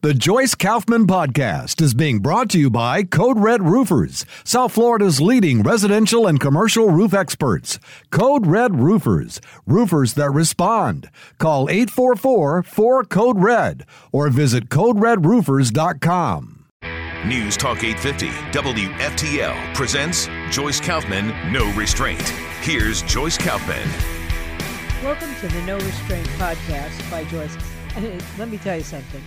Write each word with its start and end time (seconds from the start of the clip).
The 0.00 0.14
Joyce 0.14 0.54
Kaufman 0.54 1.08
Podcast 1.08 1.82
is 1.82 1.92
being 1.92 2.20
brought 2.20 2.50
to 2.50 2.58
you 2.60 2.70
by 2.70 3.02
Code 3.02 3.36
Red 3.40 3.64
Roofers, 3.64 4.24
South 4.44 4.70
Florida's 4.70 5.20
leading 5.20 5.64
residential 5.64 6.28
and 6.28 6.38
commercial 6.38 6.88
roof 6.88 7.12
experts. 7.12 7.80
Code 8.12 8.46
Red 8.46 8.78
Roofers, 8.78 9.40
roofers 9.66 10.14
that 10.14 10.30
respond. 10.30 11.10
Call 11.38 11.68
844 11.68 12.62
4 12.62 13.04
Code 13.06 13.40
Red 13.40 13.86
or 14.12 14.28
visit 14.28 14.68
CodeRedRoofers.com. 14.68 16.64
News 17.26 17.56
Talk 17.56 17.82
850 17.82 18.28
WFTL 18.56 19.74
presents 19.74 20.28
Joyce 20.52 20.80
Kaufman 20.80 21.52
No 21.52 21.72
Restraint. 21.74 22.22
Here's 22.60 23.02
Joyce 23.02 23.36
Kaufman. 23.36 23.88
Welcome 25.02 25.34
to 25.40 25.48
the 25.48 25.62
No 25.62 25.74
Restraint 25.74 26.28
podcast 26.38 27.10
by 27.10 27.24
Joyce. 27.24 27.56
Let 28.38 28.48
me 28.48 28.58
tell 28.58 28.76
you 28.76 28.84
something. 28.84 29.24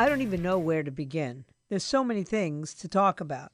I 0.00 0.08
don't 0.08 0.22
even 0.22 0.40
know 0.40 0.58
where 0.58 0.82
to 0.82 0.90
begin. 0.90 1.44
There's 1.68 1.84
so 1.84 2.02
many 2.02 2.22
things 2.22 2.72
to 2.72 2.88
talk 2.88 3.20
about. 3.20 3.52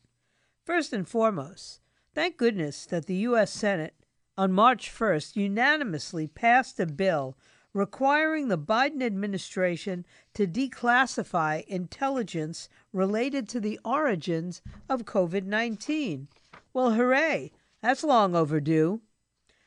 First 0.64 0.92
and 0.92 1.08
foremost, 1.08 1.80
thank 2.14 2.36
goodness 2.36 2.86
that 2.86 3.06
the 3.06 3.16
U.S. 3.16 3.50
Senate 3.50 3.94
on 4.38 4.52
March 4.52 4.88
1st 4.88 5.34
unanimously 5.34 6.28
passed 6.28 6.78
a 6.78 6.86
bill 6.86 7.36
requiring 7.72 8.46
the 8.46 8.56
Biden 8.56 9.02
administration 9.02 10.06
to 10.34 10.46
declassify 10.46 11.64
intelligence 11.66 12.68
related 12.92 13.48
to 13.48 13.58
the 13.58 13.80
origins 13.84 14.62
of 14.88 15.04
COVID 15.04 15.46
19. 15.46 16.28
Well, 16.72 16.92
hooray! 16.92 17.50
That's 17.82 18.04
long 18.04 18.36
overdue. 18.36 19.00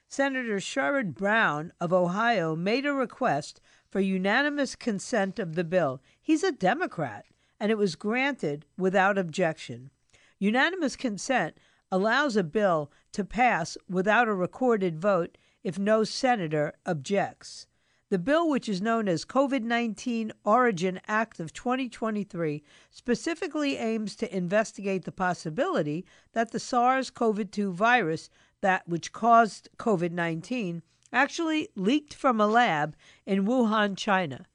Senator 0.07 0.59
Sherrod 0.61 1.13
Brown 1.13 1.73
of 1.81 1.91
Ohio 1.91 2.55
made 2.55 2.85
a 2.85 2.93
request 2.93 3.59
for 3.89 3.99
unanimous 3.99 4.75
consent 4.75 5.39
of 5.39 5.55
the 5.55 5.63
bill. 5.63 6.01
He's 6.29 6.43
a 6.43 6.51
Democrat, 6.51 7.25
and 7.59 7.71
it 7.71 7.77
was 7.79 7.95
granted 7.95 8.63
without 8.77 9.17
objection. 9.17 9.89
Unanimous 10.37 10.95
consent 10.95 11.57
allows 11.91 12.35
a 12.35 12.43
bill 12.43 12.91
to 13.13 13.23
pass 13.23 13.79
without 13.89 14.27
a 14.27 14.35
recorded 14.35 14.99
vote 14.99 15.39
if 15.63 15.79
no 15.79 16.03
senator 16.03 16.73
objects. 16.85 17.65
The 18.09 18.19
bill, 18.19 18.47
which 18.47 18.69
is 18.69 18.79
known 18.79 19.07
as 19.07 19.25
COVID 19.25 19.63
19 19.63 20.31
Origin 20.45 21.01
Act 21.07 21.39
of 21.39 21.51
2023, 21.51 22.61
specifically 22.91 23.77
aims 23.77 24.15
to 24.17 24.31
investigate 24.31 25.05
the 25.05 25.11
possibility 25.11 26.05
that 26.33 26.51
the 26.51 26.59
SARS 26.59 27.09
CoV 27.09 27.49
2 27.49 27.73
virus, 27.73 28.29
that 28.61 28.87
which 28.87 29.11
caused 29.11 29.67
COVID 29.77 30.11
19, 30.11 30.83
actually 31.11 31.69
leaked 31.75 32.13
from 32.13 32.39
a 32.39 32.45
lab 32.45 32.95
in 33.25 33.47
Wuhan, 33.47 33.97
China. 33.97 34.45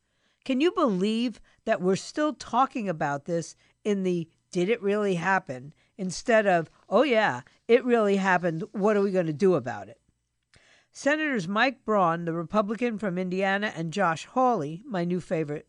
Can 0.45 0.61
you 0.61 0.73
believe 0.73 1.41
that 1.65 1.81
we're 1.81 1.97
still 1.97 2.33
talking 2.33 2.89
about 2.89 3.25
this 3.25 3.57
in 3.85 4.03
the 4.03 4.29
did 4.51 4.69
it 4.69 4.83
really 4.83 5.17
happen 5.17 5.75
instead 5.99 6.47
of, 6.47 6.71
oh 6.89 7.03
yeah, 7.03 7.41
it 7.67 7.85
really 7.85 8.17
happened. 8.17 8.63
What 8.73 8.97
are 8.97 9.03
we 9.03 9.11
going 9.11 9.27
to 9.27 9.33
do 9.33 9.55
about 9.55 9.89
it? 9.89 10.01
Senators 10.93 11.49
Mike 11.49 11.85
Braun, 11.85 12.25
the 12.25 12.33
Republican 12.33 12.99
from 12.99 13.19
Indiana, 13.19 13.73
and 13.75 13.93
Josh 13.93 14.27
Hawley, 14.27 14.85
my 14.87 15.05
new 15.05 15.21
favorite, 15.21 15.67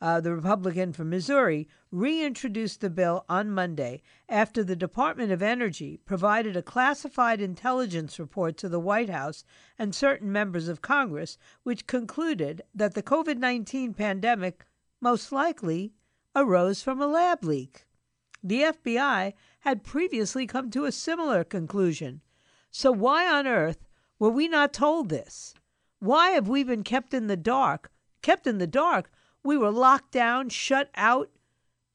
uh, 0.00 0.20
the 0.20 0.32
Republican 0.32 0.92
from 0.92 1.10
Missouri, 1.10 1.68
reintroduced 1.90 2.80
the 2.80 2.88
bill 2.88 3.24
on 3.28 3.50
Monday 3.50 4.00
after 4.28 4.62
the 4.62 4.76
Department 4.76 5.32
of 5.32 5.42
Energy 5.42 5.98
provided 6.04 6.56
a 6.56 6.62
classified 6.62 7.40
intelligence 7.40 8.20
report 8.20 8.56
to 8.56 8.68
the 8.68 8.78
White 8.78 9.10
House 9.10 9.44
and 9.76 9.92
certain 9.92 10.30
members 10.30 10.68
of 10.68 10.80
Congress, 10.80 11.36
which 11.64 11.88
concluded 11.88 12.62
that 12.72 12.94
the 12.94 13.02
COVID 13.02 13.38
19 13.38 13.92
pandemic 13.92 14.64
most 15.00 15.32
likely 15.32 15.92
arose 16.34 16.82
from 16.82 17.00
a 17.00 17.06
lab 17.06 17.44
leak. 17.44 17.86
The 18.42 18.62
FBI 18.62 19.34
had 19.60 19.84
previously 19.84 20.46
come 20.46 20.70
to 20.70 20.84
a 20.84 20.92
similar 20.92 21.44
conclusion. 21.44 22.22
So, 22.70 22.90
why 22.92 23.26
on 23.26 23.46
earth 23.46 23.86
were 24.18 24.30
we 24.30 24.48
not 24.48 24.72
told 24.72 25.08
this? 25.08 25.54
Why 25.98 26.30
have 26.30 26.48
we 26.48 26.64
been 26.64 26.82
kept 26.82 27.12
in 27.12 27.26
the 27.26 27.36
dark? 27.36 27.90
Kept 28.22 28.46
in 28.46 28.58
the 28.58 28.66
dark? 28.66 29.10
We 29.42 29.56
were 29.56 29.70
locked 29.70 30.12
down, 30.12 30.48
shut 30.48 30.90
out. 30.94 31.30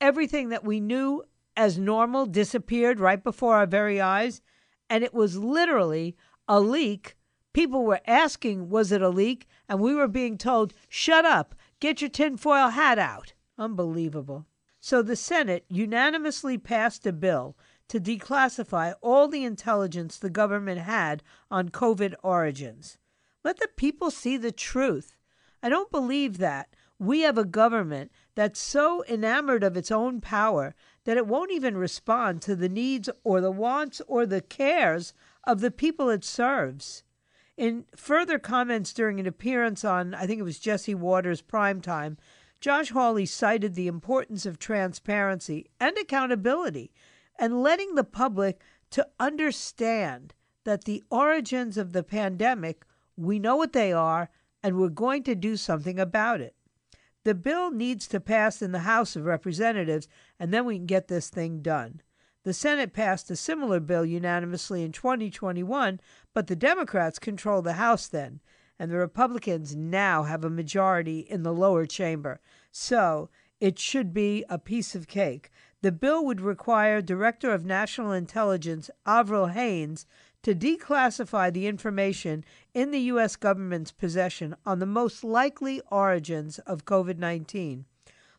Everything 0.01 0.49
that 0.49 0.63
we 0.63 0.79
knew 0.79 1.23
as 1.55 1.79
normal 1.79 2.25
disappeared 2.25 2.99
right 2.99 3.23
before 3.23 3.55
our 3.55 3.65
very 3.65 4.01
eyes. 4.01 4.41
And 4.89 5.03
it 5.03 5.13
was 5.13 5.37
literally 5.37 6.15
a 6.47 6.59
leak. 6.59 7.15
People 7.53 7.85
were 7.85 8.01
asking, 8.05 8.69
was 8.69 8.91
it 8.91 9.01
a 9.01 9.09
leak? 9.09 9.47
And 9.69 9.79
we 9.79 9.95
were 9.95 10.07
being 10.07 10.37
told, 10.37 10.73
shut 10.89 11.25
up, 11.25 11.55
get 11.85 12.01
your 12.01 12.09
tinfoil 12.09 12.69
hat 12.69 12.97
out. 12.97 13.33
Unbelievable. 13.59 14.47
So 14.79 15.03
the 15.03 15.15
Senate 15.15 15.65
unanimously 15.69 16.57
passed 16.57 17.05
a 17.05 17.13
bill 17.13 17.55
to 17.89 17.99
declassify 17.99 18.95
all 19.01 19.27
the 19.27 19.43
intelligence 19.43 20.17
the 20.17 20.31
government 20.31 20.81
had 20.81 21.21
on 21.51 21.69
COVID 21.69 22.15
origins. 22.23 22.97
Let 23.43 23.59
the 23.59 23.67
people 23.67 24.09
see 24.09 24.35
the 24.35 24.51
truth. 24.51 25.15
I 25.61 25.69
don't 25.69 25.91
believe 25.91 26.39
that 26.39 26.75
we 26.97 27.21
have 27.21 27.37
a 27.37 27.45
government 27.45 28.11
that's 28.33 28.59
so 28.59 29.03
enamored 29.05 29.63
of 29.63 29.77
its 29.77 29.91
own 29.91 30.21
power 30.21 30.73
that 31.03 31.17
it 31.17 31.27
won't 31.27 31.51
even 31.51 31.77
respond 31.77 32.41
to 32.41 32.55
the 32.55 32.69
needs 32.69 33.11
or 33.23 33.41
the 33.41 33.51
wants 33.51 34.01
or 34.07 34.25
the 34.25 34.41
cares 34.41 35.13
of 35.43 35.61
the 35.61 35.69
people 35.69 36.09
it 36.09 36.23
serves. 36.23 37.03
In 37.57 37.85
further 37.95 38.37
comments 38.37 38.91
during 38.91 39.19
an 39.19 39.27
appearance 39.27 39.85
on, 39.85 40.13
I 40.13 40.27
think 40.27 40.39
it 40.39 40.43
was 40.43 40.59
Jesse 40.59 40.95
Watters' 40.95 41.41
Primetime, 41.41 42.17
Josh 42.59 42.89
Hawley 42.89 43.25
cited 43.25 43.75
the 43.75 43.87
importance 43.87 44.45
of 44.45 44.59
transparency 44.59 45.69
and 45.79 45.97
accountability 45.97 46.91
and 47.37 47.61
letting 47.61 47.95
the 47.95 48.03
public 48.03 48.61
to 48.91 49.07
understand 49.19 50.33
that 50.63 50.83
the 50.83 51.03
origins 51.09 51.77
of 51.77 51.93
the 51.93 52.03
pandemic, 52.03 52.85
we 53.15 53.39
know 53.39 53.55
what 53.55 53.73
they 53.73 53.93
are, 53.93 54.29
and 54.63 54.77
we're 54.77 54.89
going 54.89 55.23
to 55.23 55.35
do 55.35 55.55
something 55.55 55.99
about 55.99 56.41
it. 56.41 56.55
The 57.23 57.35
bill 57.35 57.71
needs 57.71 58.07
to 58.07 58.19
pass 58.19 58.61
in 58.61 58.71
the 58.71 58.79
House 58.79 59.15
of 59.15 59.25
Representatives, 59.25 60.07
and 60.39 60.53
then 60.53 60.65
we 60.65 60.75
can 60.77 60.85
get 60.85 61.07
this 61.07 61.29
thing 61.29 61.61
done. 61.61 62.01
The 62.45 62.53
Senate 62.53 62.93
passed 62.93 63.31
a 63.31 63.35
similar 63.35 63.79
bill 63.79 64.05
unanimously 64.05 64.83
in 64.83 64.91
2021, 64.91 65.99
but 66.31 66.45
the 66.45 66.55
Democrats 66.55 67.17
control 67.17 67.63
the 67.63 67.73
House 67.73 68.05
then, 68.05 68.39
and 68.77 68.91
the 68.91 68.97
Republicans 68.97 69.75
now 69.75 70.23
have 70.23 70.45
a 70.45 70.49
majority 70.51 71.21
in 71.21 71.41
the 71.41 71.51
lower 71.51 71.87
chamber. 71.87 72.39
So 72.71 73.31
it 73.59 73.79
should 73.79 74.13
be 74.13 74.45
a 74.47 74.59
piece 74.59 74.93
of 74.93 75.07
cake. 75.07 75.49
The 75.81 75.91
bill 75.91 76.23
would 76.23 76.39
require 76.39 77.01
Director 77.01 77.51
of 77.51 77.65
National 77.65 78.11
Intelligence 78.11 78.91
Avril 79.07 79.47
Haines 79.47 80.05
to 80.43 80.53
declassify 80.53 81.51
the 81.51 81.65
information 81.65 82.45
in 82.75 82.91
the 82.91 82.99
U.S. 82.99 83.35
government's 83.35 83.91
possession 83.91 84.55
on 84.67 84.77
the 84.77 84.85
most 84.85 85.23
likely 85.23 85.81
origins 85.89 86.59
of 86.59 86.85
COVID 86.85 87.17
19. 87.17 87.85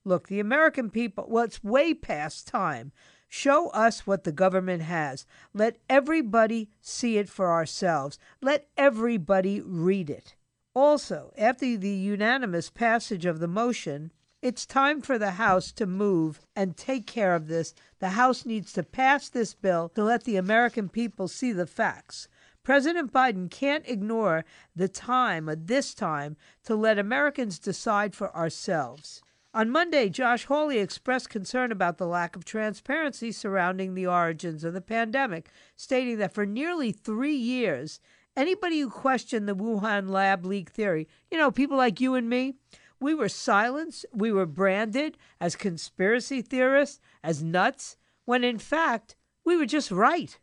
Look, 0.05 0.28
the 0.28 0.39
American 0.39 0.91
people, 0.91 1.27
well, 1.28 1.43
it's 1.43 1.65
way 1.65 1.93
past 1.93 2.47
time. 2.47 2.93
Show 3.28 3.69
us 3.70 4.06
what 4.06 4.25
the 4.25 4.32
government 4.32 4.82
has. 4.82 5.26
Let 5.53 5.78
everybody 5.88 6.70
see 6.81 7.19
it 7.19 7.28
for 7.28 7.50
ourselves. 7.50 8.19
Let 8.41 8.69
everybody 8.76 9.60
read 9.60 10.10
it. 10.10 10.34
Also, 10.75 11.32
after 11.36 11.76
the 11.76 11.88
unanimous 11.88 12.70
passage 12.70 13.25
of 13.25 13.41
the 13.41 13.48
motion, 13.48 14.12
it's 14.42 14.66
time 14.66 15.00
for 15.00 15.19
the 15.19 15.32
House 15.32 15.72
to 15.72 15.86
move 15.86 16.41
and 16.54 16.77
take 16.77 17.06
care 17.06 17.34
of 17.34 17.48
this. 17.48 17.74
The 17.98 18.10
House 18.10 18.45
needs 18.45 18.72
to 18.74 18.83
pass 18.83 19.28
this 19.28 19.54
bill 19.54 19.91
to 19.95 20.04
let 20.04 20.24
the 20.24 20.36
American 20.36 20.89
people 20.89 21.27
see 21.27 21.53
the 21.53 21.66
facts. 21.66 22.28
President 22.62 23.12
Biden 23.12 23.51
can't 23.51 23.89
ignore 23.89 24.45
the 24.74 24.89
time, 24.89 25.48
or 25.48 25.56
this 25.56 25.95
time, 25.95 26.36
to 26.65 26.74
let 26.74 26.98
Americans 26.98 27.59
decide 27.59 28.15
for 28.15 28.34
ourselves. 28.36 29.22
On 29.56 29.70
Monday, 29.70 30.10
Josh 30.10 30.44
Hawley 30.44 30.76
expressed 30.80 31.30
concern 31.30 31.72
about 31.72 31.97
the 31.97 32.06
lack 32.06 32.36
of 32.36 32.44
transparency 32.44 33.32
surrounding 33.32 33.94
the 33.94 34.06
origins 34.06 34.64
of 34.64 34.74
the 34.74 34.82
pandemic, 34.82 35.48
stating 35.76 36.18
that 36.18 36.34
for 36.34 36.44
nearly 36.44 36.92
three 36.92 37.34
years, 37.34 37.98
anybody 38.36 38.80
who 38.80 38.91
questioned 38.91 39.48
the 39.48 39.56
Wuhan 39.56 40.10
lab 40.10 40.44
leak 40.44 40.68
theory, 40.68 41.08
you 41.30 41.38
know, 41.38 41.50
people 41.50 41.78
like 41.78 42.03
you 42.03 42.16
and 42.16 42.28
me, 42.28 42.56
we 43.00 43.14
were 43.14 43.30
silenced, 43.30 44.04
we 44.12 44.30
were 44.30 44.44
branded 44.44 45.16
as 45.41 45.56
conspiracy 45.56 46.42
theorists, 46.42 47.00
as 47.24 47.42
nuts, 47.42 47.97
when 48.26 48.44
in 48.44 48.58
fact 48.58 49.16
we 49.42 49.56
were 49.56 49.64
just 49.64 49.91
right. 49.91 50.38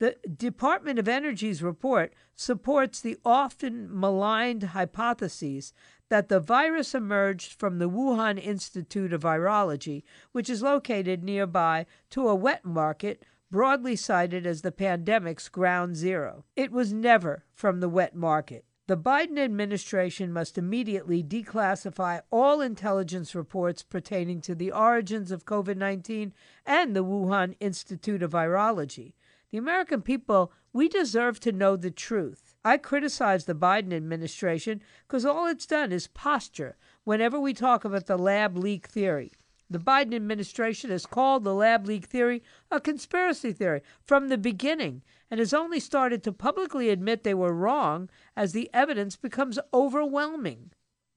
The 0.00 0.16
Department 0.34 0.98
of 0.98 1.08
Energy's 1.08 1.62
report 1.62 2.14
supports 2.34 3.02
the 3.02 3.18
often 3.22 3.86
maligned 3.90 4.62
hypotheses 4.62 5.74
that 6.08 6.30
the 6.30 6.40
virus 6.40 6.94
emerged 6.94 7.52
from 7.52 7.78
the 7.78 7.90
Wuhan 7.90 8.42
Institute 8.42 9.12
of 9.12 9.24
Virology, 9.24 10.02
which 10.32 10.48
is 10.48 10.62
located 10.62 11.22
nearby 11.22 11.84
to 12.08 12.26
a 12.28 12.34
wet 12.34 12.64
market 12.64 13.22
broadly 13.50 13.94
cited 13.94 14.46
as 14.46 14.62
the 14.62 14.72
pandemic's 14.72 15.50
ground 15.50 15.96
zero. 15.96 16.46
It 16.56 16.72
was 16.72 16.94
never 16.94 17.44
from 17.52 17.80
the 17.80 17.88
wet 17.90 18.16
market. 18.16 18.64
The 18.86 18.96
Biden 18.96 19.38
administration 19.38 20.32
must 20.32 20.56
immediately 20.56 21.22
declassify 21.22 22.22
all 22.30 22.62
intelligence 22.62 23.34
reports 23.34 23.82
pertaining 23.82 24.40
to 24.40 24.54
the 24.54 24.72
origins 24.72 25.30
of 25.30 25.44
COVID 25.44 25.76
19 25.76 26.32
and 26.64 26.96
the 26.96 27.04
Wuhan 27.04 27.54
Institute 27.60 28.22
of 28.22 28.32
Virology. 28.32 29.12
The 29.50 29.58
American 29.58 30.02
people, 30.02 30.52
we 30.72 30.88
deserve 30.88 31.40
to 31.40 31.50
know 31.50 31.74
the 31.74 31.90
truth. 31.90 32.54
I 32.64 32.76
criticize 32.76 33.44
the 33.44 33.54
Biden 33.54 33.92
administration 33.92 34.80
because 35.08 35.24
all 35.24 35.46
it's 35.48 35.66
done 35.66 35.90
is 35.90 36.06
posture 36.06 36.76
whenever 37.02 37.40
we 37.40 37.52
talk 37.52 37.84
about 37.84 38.06
the 38.06 38.16
lab 38.16 38.56
leak 38.56 38.86
theory. 38.86 39.32
The 39.68 39.78
Biden 39.78 40.14
administration 40.14 40.90
has 40.90 41.06
called 41.06 41.42
the 41.42 41.54
lab 41.54 41.86
leak 41.86 42.06
theory 42.06 42.42
a 42.70 42.80
conspiracy 42.80 43.52
theory 43.52 43.82
from 44.04 44.28
the 44.28 44.38
beginning 44.38 45.02
and 45.30 45.40
has 45.40 45.54
only 45.54 45.80
started 45.80 46.22
to 46.24 46.32
publicly 46.32 46.88
admit 46.90 47.24
they 47.24 47.34
were 47.34 47.52
wrong 47.52 48.08
as 48.36 48.52
the 48.52 48.70
evidence 48.72 49.16
becomes 49.16 49.58
overwhelming. 49.74 50.70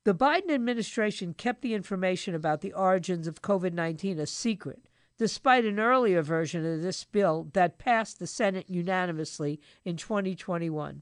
The 0.05 0.15
Biden 0.15 0.51
administration 0.51 1.33
kept 1.33 1.61
the 1.61 1.73
information 1.73 2.35
about 2.35 2.61
the 2.61 2.73
origins 2.73 3.27
of 3.27 3.41
COVID 3.41 3.73
19 3.73 4.19
a 4.19 4.25
secret, 4.25 4.87
despite 5.23 5.63
an 5.63 5.79
earlier 5.79 6.21
version 6.21 6.65
of 6.65 6.81
this 6.81 7.05
bill 7.05 7.47
that 7.53 7.77
passed 7.77 8.19
the 8.19 8.27
Senate 8.27 8.69
unanimously 8.69 9.57
in 9.85 9.95
2021. 9.95 11.01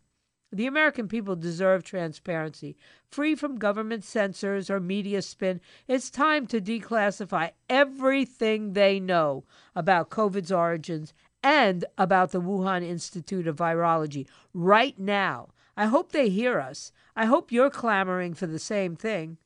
The 0.51 0.67
American 0.67 1.07
people 1.07 1.35
deserve 1.35 1.83
transparency, 1.83 2.77
free 3.09 3.33
from 3.33 3.57
government 3.57 4.03
censors 4.03 4.69
or 4.69 4.79
media 4.79 5.23
spin. 5.23 5.59
It's 5.87 6.11
time 6.11 6.45
to 6.49 6.61
declassify 6.61 7.49
everything 7.67 8.73
they 8.73 8.99
know 8.99 9.43
about 9.75 10.11
COVID's 10.11 10.51
origins 10.51 11.15
and 11.41 11.83
about 11.97 12.31
the 12.31 12.41
Wuhan 12.41 12.83
Institute 12.87 13.47
of 13.47 13.55
Virology 13.55 14.27
right 14.53 14.99
now. 14.99 15.49
I 15.75 15.87
hope 15.87 16.11
they 16.11 16.29
hear 16.29 16.59
us. 16.59 16.91
I 17.15 17.25
hope 17.25 17.51
you're 17.51 17.71
clamoring 17.71 18.35
for 18.35 18.45
the 18.45 18.59
same 18.59 18.95
thing. 18.95 19.39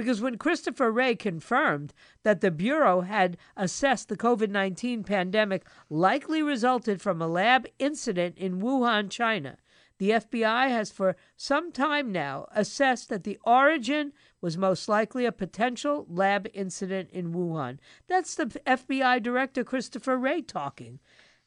Because 0.00 0.22
when 0.22 0.38
Christopher 0.38 0.90
Wray 0.90 1.14
confirmed 1.14 1.92
that 2.22 2.40
the 2.40 2.50
Bureau 2.50 3.02
had 3.02 3.36
assessed 3.54 4.08
the 4.08 4.16
COVID 4.16 4.48
19 4.48 5.04
pandemic 5.04 5.66
likely 5.90 6.42
resulted 6.42 7.02
from 7.02 7.20
a 7.20 7.28
lab 7.28 7.66
incident 7.78 8.38
in 8.38 8.62
Wuhan, 8.62 9.10
China, 9.10 9.58
the 9.98 10.12
FBI 10.12 10.70
has 10.70 10.90
for 10.90 11.16
some 11.36 11.70
time 11.70 12.12
now 12.12 12.46
assessed 12.54 13.10
that 13.10 13.24
the 13.24 13.38
origin 13.44 14.14
was 14.40 14.56
most 14.56 14.88
likely 14.88 15.26
a 15.26 15.32
potential 15.32 16.06
lab 16.08 16.48
incident 16.54 17.10
in 17.10 17.34
Wuhan. 17.34 17.76
That's 18.08 18.34
the 18.34 18.46
FBI 18.46 19.22
Director 19.22 19.64
Christopher 19.64 20.16
Wray 20.16 20.40
talking. 20.40 20.98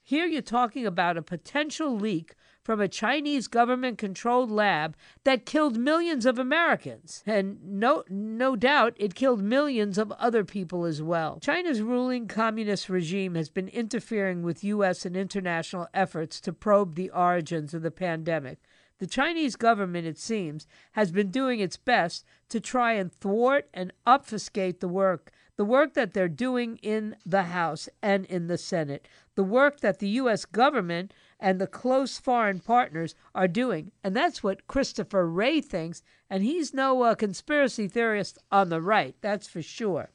Here 0.04 0.28
you're 0.28 0.44
talking 0.44 0.86
about 0.86 1.18
a 1.18 1.24
potential 1.24 1.98
leak 1.98 2.36
from 2.64 2.80
a 2.80 2.88
Chinese 2.88 3.48
government 3.48 3.98
controlled 3.98 4.50
lab 4.50 4.96
that 5.24 5.46
killed 5.46 5.78
millions 5.78 6.26
of 6.26 6.40
Americans. 6.40 7.24
And 7.26 7.60
no, 7.64 8.04
no 8.10 8.56
doubt 8.56 8.94
it 8.98 9.16
killed 9.16 9.42
millions 9.42 9.98
of 9.98 10.12
other 10.14 10.44
people 10.44 10.86
as 10.86 11.02
well. 11.02 11.40
China's 11.42 11.82
ruling 11.82 12.28
communist 12.28 12.90
regime 12.90 13.36
has 13.36 13.50
been 13.50 13.68
interfering 13.68 14.44
with 14.44 14.64
U.S. 14.64 15.06
and 15.06 15.16
international 15.16 15.88
efforts 15.94 16.40
to 16.42 16.54
probe 16.54 16.96
the 16.96 17.10
origins 17.10 17.74
of 17.74 17.82
the 17.82 17.92
pandemic. 17.92 18.60
The 19.04 19.08
Chinese 19.08 19.58
government, 19.58 20.08
it 20.08 20.18
seems, 20.18 20.66
has 20.94 21.12
been 21.12 21.30
doing 21.30 21.60
its 21.60 21.76
best 21.76 22.24
to 22.48 22.62
try 22.62 22.94
and 22.94 23.12
thwart 23.12 23.68
and 23.74 23.92
obfuscate 24.08 24.80
the 24.80 24.88
work, 24.88 25.30
the 25.58 25.66
work 25.66 25.94
that 25.96 26.14
they're 26.14 26.30
doing 26.30 26.78
in 26.78 27.18
the 27.26 27.44
House 27.44 27.90
and 28.02 28.24
in 28.28 28.48
the 28.48 28.58
Senate, 28.58 29.06
the 29.36 29.44
work 29.44 29.82
that 29.82 30.00
the 30.00 30.08
U.S. 30.08 30.46
government 30.46 31.14
and 31.38 31.60
the 31.60 31.68
close 31.68 32.18
foreign 32.18 32.62
partners 32.62 33.14
are 33.36 33.50
doing. 33.50 33.92
And 34.06 34.16
that's 34.16 34.42
what 34.42 34.68
Christopher 34.68 35.28
Wray 35.28 35.60
thinks, 35.60 36.02
and 36.30 36.42
he's 36.42 36.74
no 36.74 37.02
uh, 37.02 37.14
conspiracy 37.14 37.90
theorist 37.90 38.38
on 38.54 38.70
the 38.70 38.80
right, 38.80 39.18
that's 39.20 39.50
for 39.50 39.62
sure. 39.62 40.12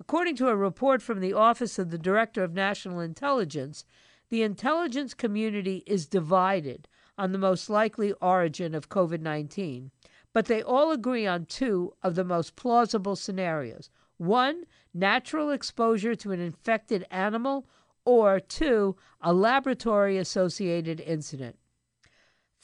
According 0.00 0.34
to 0.38 0.48
a 0.48 0.56
report 0.56 1.02
from 1.02 1.20
the 1.20 1.34
Office 1.34 1.78
of 1.78 1.92
the 1.92 1.98
Director 1.98 2.42
of 2.42 2.52
National 2.52 2.98
Intelligence, 2.98 3.84
the 4.28 4.42
intelligence 4.42 5.14
community 5.14 5.84
is 5.86 6.08
divided 6.08 6.88
on 7.16 7.32
the 7.32 7.38
most 7.38 7.70
likely 7.70 8.12
origin 8.20 8.74
of 8.74 8.88
COVID 8.88 9.20
19, 9.20 9.90
but 10.32 10.46
they 10.46 10.62
all 10.62 10.90
agree 10.90 11.26
on 11.26 11.46
two 11.46 11.94
of 12.02 12.14
the 12.14 12.24
most 12.24 12.56
plausible 12.56 13.16
scenarios. 13.16 13.90
One, 14.16 14.64
natural 14.92 15.50
exposure 15.50 16.14
to 16.16 16.32
an 16.32 16.40
infected 16.40 17.06
animal 17.10 17.66
or 18.04 18.40
two, 18.40 18.96
a 19.20 19.32
laboratory 19.32 20.18
associated 20.18 21.00
incident. 21.00 21.56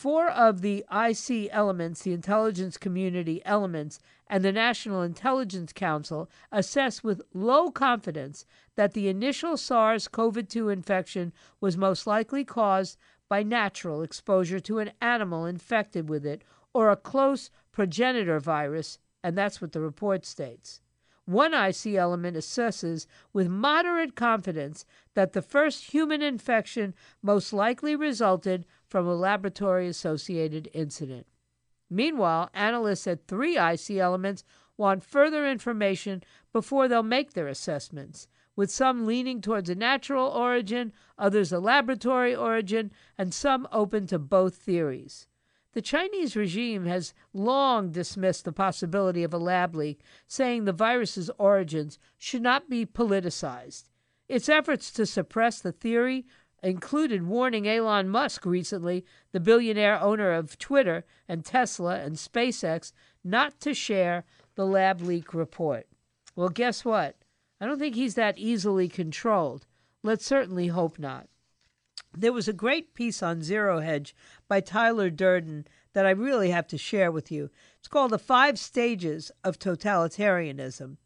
Four 0.00 0.30
of 0.30 0.62
the 0.62 0.84
IC 0.90 1.50
elements, 1.52 2.02
the 2.02 2.14
intelligence 2.14 2.78
community 2.78 3.42
elements, 3.44 3.98
and 4.26 4.42
the 4.42 4.50
National 4.50 5.02
Intelligence 5.02 5.74
Council 5.74 6.30
assess 6.50 7.04
with 7.04 7.20
low 7.34 7.70
confidence 7.70 8.46
that 8.76 8.94
the 8.94 9.08
initial 9.08 9.58
SARS 9.58 10.08
CoV 10.08 10.48
2 10.48 10.70
infection 10.70 11.34
was 11.60 11.76
most 11.76 12.06
likely 12.06 12.44
caused 12.46 12.96
by 13.30 13.42
natural 13.44 14.02
exposure 14.02 14.60
to 14.60 14.80
an 14.80 14.90
animal 15.00 15.46
infected 15.46 16.10
with 16.10 16.26
it 16.26 16.42
or 16.74 16.90
a 16.90 16.96
close 16.96 17.48
progenitor 17.72 18.40
virus, 18.40 18.98
and 19.24 19.38
that's 19.38 19.62
what 19.62 19.72
the 19.72 19.80
report 19.80 20.26
states. 20.26 20.80
One 21.24 21.54
IC 21.54 21.94
element 21.94 22.36
assesses 22.36 23.06
with 23.32 23.48
moderate 23.48 24.16
confidence 24.16 24.84
that 25.14 25.32
the 25.32 25.42
first 25.42 25.92
human 25.92 26.22
infection 26.22 26.92
most 27.22 27.52
likely 27.52 27.94
resulted 27.94 28.66
from 28.84 29.06
a 29.06 29.14
laboratory 29.14 29.86
associated 29.86 30.68
incident. 30.72 31.26
Meanwhile, 31.88 32.50
analysts 32.52 33.06
at 33.06 33.28
three 33.28 33.56
IC 33.56 33.90
elements 33.90 34.42
want 34.76 35.04
further 35.04 35.46
information 35.46 36.24
before 36.52 36.88
they'll 36.88 37.04
make 37.04 37.34
their 37.34 37.46
assessments, 37.46 38.26
with 38.56 38.70
some 38.70 39.06
leaning 39.06 39.40
towards 39.40 39.70
a 39.70 39.74
natural 39.74 40.28
origin, 40.28 40.92
others 41.18 41.52
a 41.52 41.60
laboratory 41.60 42.34
origin, 42.34 42.90
and 43.16 43.32
some 43.32 43.68
open 43.72 44.06
to 44.06 44.18
both 44.18 44.56
theories. 44.56 45.26
The 45.72 45.82
Chinese 45.82 46.34
regime 46.34 46.86
has 46.86 47.14
long 47.32 47.92
dismissed 47.92 48.44
the 48.44 48.52
possibility 48.52 49.22
of 49.22 49.32
a 49.32 49.38
lab 49.38 49.76
leak, 49.76 50.00
saying 50.26 50.64
the 50.64 50.72
virus's 50.72 51.30
origins 51.38 51.98
should 52.18 52.42
not 52.42 52.68
be 52.68 52.84
politicized. 52.84 53.84
Its 54.28 54.48
efforts 54.48 54.90
to 54.92 55.06
suppress 55.06 55.60
the 55.60 55.72
theory 55.72 56.26
included 56.62 57.26
warning 57.26 57.68
Elon 57.68 58.08
Musk 58.08 58.44
recently, 58.44 59.04
the 59.32 59.40
billionaire 59.40 60.00
owner 60.00 60.32
of 60.32 60.58
Twitter 60.58 61.04
and 61.28 61.44
Tesla 61.44 62.00
and 62.00 62.16
SpaceX, 62.16 62.92
not 63.22 63.60
to 63.60 63.72
share 63.72 64.24
the 64.56 64.66
lab 64.66 65.00
leak 65.00 65.32
report. 65.32 65.86
Well, 66.34 66.48
guess 66.48 66.84
what? 66.84 67.16
I 67.60 67.66
don't 67.66 67.78
think 67.78 67.94
he's 67.94 68.14
that 68.14 68.38
easily 68.38 68.88
controlled. 68.88 69.66
Let's 70.02 70.24
certainly 70.24 70.68
hope 70.68 70.98
not. 70.98 71.28
There 72.16 72.32
was 72.32 72.48
a 72.48 72.52
great 72.52 72.94
piece 72.94 73.22
on 73.22 73.42
Zero 73.42 73.80
Hedge 73.80 74.16
by 74.48 74.60
Tyler 74.60 75.10
Durden 75.10 75.66
that 75.92 76.06
I 76.06 76.10
really 76.10 76.50
have 76.50 76.66
to 76.68 76.78
share 76.78 77.12
with 77.12 77.30
you. 77.30 77.50
It's 77.78 77.88
called 77.88 78.12
The 78.12 78.18
Five 78.18 78.58
Stages 78.58 79.30
of 79.44 79.58
Totalitarianism. 79.58 80.96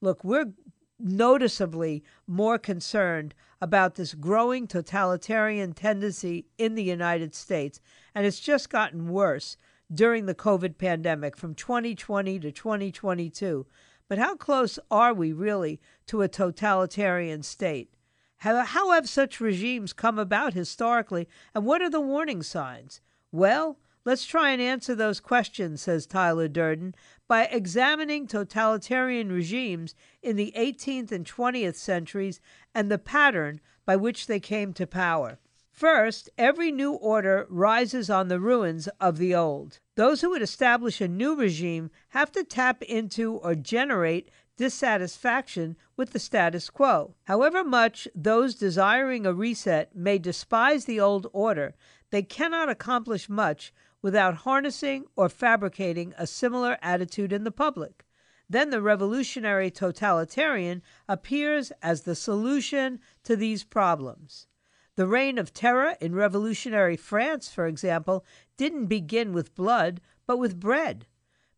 Look, 0.00 0.22
we're 0.22 0.52
noticeably 0.98 2.04
more 2.26 2.58
concerned 2.58 3.34
about 3.60 3.94
this 3.94 4.14
growing 4.14 4.66
totalitarian 4.66 5.72
tendency 5.72 6.46
in 6.58 6.74
the 6.74 6.84
United 6.84 7.34
States, 7.34 7.80
and 8.14 8.26
it's 8.26 8.40
just 8.40 8.70
gotten 8.70 9.08
worse 9.08 9.56
during 9.92 10.26
the 10.26 10.34
COVID 10.34 10.78
pandemic 10.78 11.36
from 11.36 11.54
2020 11.54 12.38
to 12.40 12.52
2022. 12.52 13.66
But 14.12 14.18
how 14.18 14.36
close 14.36 14.78
are 14.90 15.14
we 15.14 15.32
really 15.32 15.80
to 16.08 16.20
a 16.20 16.28
totalitarian 16.28 17.42
state? 17.42 17.94
How, 18.36 18.62
how 18.62 18.90
have 18.90 19.08
such 19.08 19.40
regimes 19.40 19.94
come 19.94 20.18
about 20.18 20.52
historically, 20.52 21.30
and 21.54 21.64
what 21.64 21.80
are 21.80 21.88
the 21.88 21.98
warning 21.98 22.42
signs? 22.42 23.00
Well, 23.30 23.78
let's 24.04 24.26
try 24.26 24.50
and 24.50 24.60
answer 24.60 24.94
those 24.94 25.18
questions, 25.18 25.80
says 25.80 26.06
Tyler 26.06 26.46
Durden, 26.46 26.94
by 27.26 27.44
examining 27.44 28.26
totalitarian 28.26 29.32
regimes 29.32 29.94
in 30.22 30.36
the 30.36 30.52
18th 30.58 31.10
and 31.10 31.24
20th 31.24 31.76
centuries 31.76 32.38
and 32.74 32.90
the 32.90 32.98
pattern 32.98 33.62
by 33.86 33.96
which 33.96 34.26
they 34.26 34.40
came 34.40 34.74
to 34.74 34.86
power. 34.86 35.38
First, 35.72 36.28
every 36.36 36.70
new 36.70 36.92
order 36.92 37.46
rises 37.48 38.10
on 38.10 38.28
the 38.28 38.38
ruins 38.38 38.88
of 39.00 39.16
the 39.16 39.34
old. 39.34 39.80
Those 39.96 40.20
who 40.20 40.30
would 40.30 40.42
establish 40.42 41.00
a 41.00 41.08
new 41.08 41.34
regime 41.34 41.90
have 42.10 42.30
to 42.32 42.44
tap 42.44 42.82
into 42.82 43.36
or 43.36 43.54
generate 43.54 44.30
dissatisfaction 44.58 45.76
with 45.96 46.12
the 46.12 46.18
status 46.18 46.68
quo. 46.68 47.14
However 47.24 47.64
much 47.64 48.06
those 48.14 48.54
desiring 48.54 49.24
a 49.24 49.32
reset 49.32 49.96
may 49.96 50.18
despise 50.18 50.84
the 50.84 51.00
old 51.00 51.26
order, 51.32 51.74
they 52.10 52.22
cannot 52.22 52.68
accomplish 52.68 53.30
much 53.30 53.72
without 54.02 54.34
harnessing 54.34 55.06
or 55.16 55.30
fabricating 55.30 56.12
a 56.18 56.26
similar 56.26 56.76
attitude 56.82 57.32
in 57.32 57.44
the 57.44 57.50
public. 57.50 58.04
Then 58.48 58.68
the 58.68 58.82
revolutionary 58.82 59.70
totalitarian 59.70 60.82
appears 61.08 61.72
as 61.80 62.02
the 62.02 62.14
solution 62.14 63.00
to 63.24 63.36
these 63.36 63.64
problems. 63.64 64.46
The 64.94 65.06
reign 65.06 65.38
of 65.38 65.54
terror 65.54 65.96
in 66.00 66.14
revolutionary 66.14 66.96
France, 66.96 67.48
for 67.50 67.66
example, 67.66 68.26
didn't 68.58 68.86
begin 68.86 69.32
with 69.32 69.54
blood, 69.54 70.00
but 70.26 70.38
with 70.38 70.60
bread. 70.60 71.06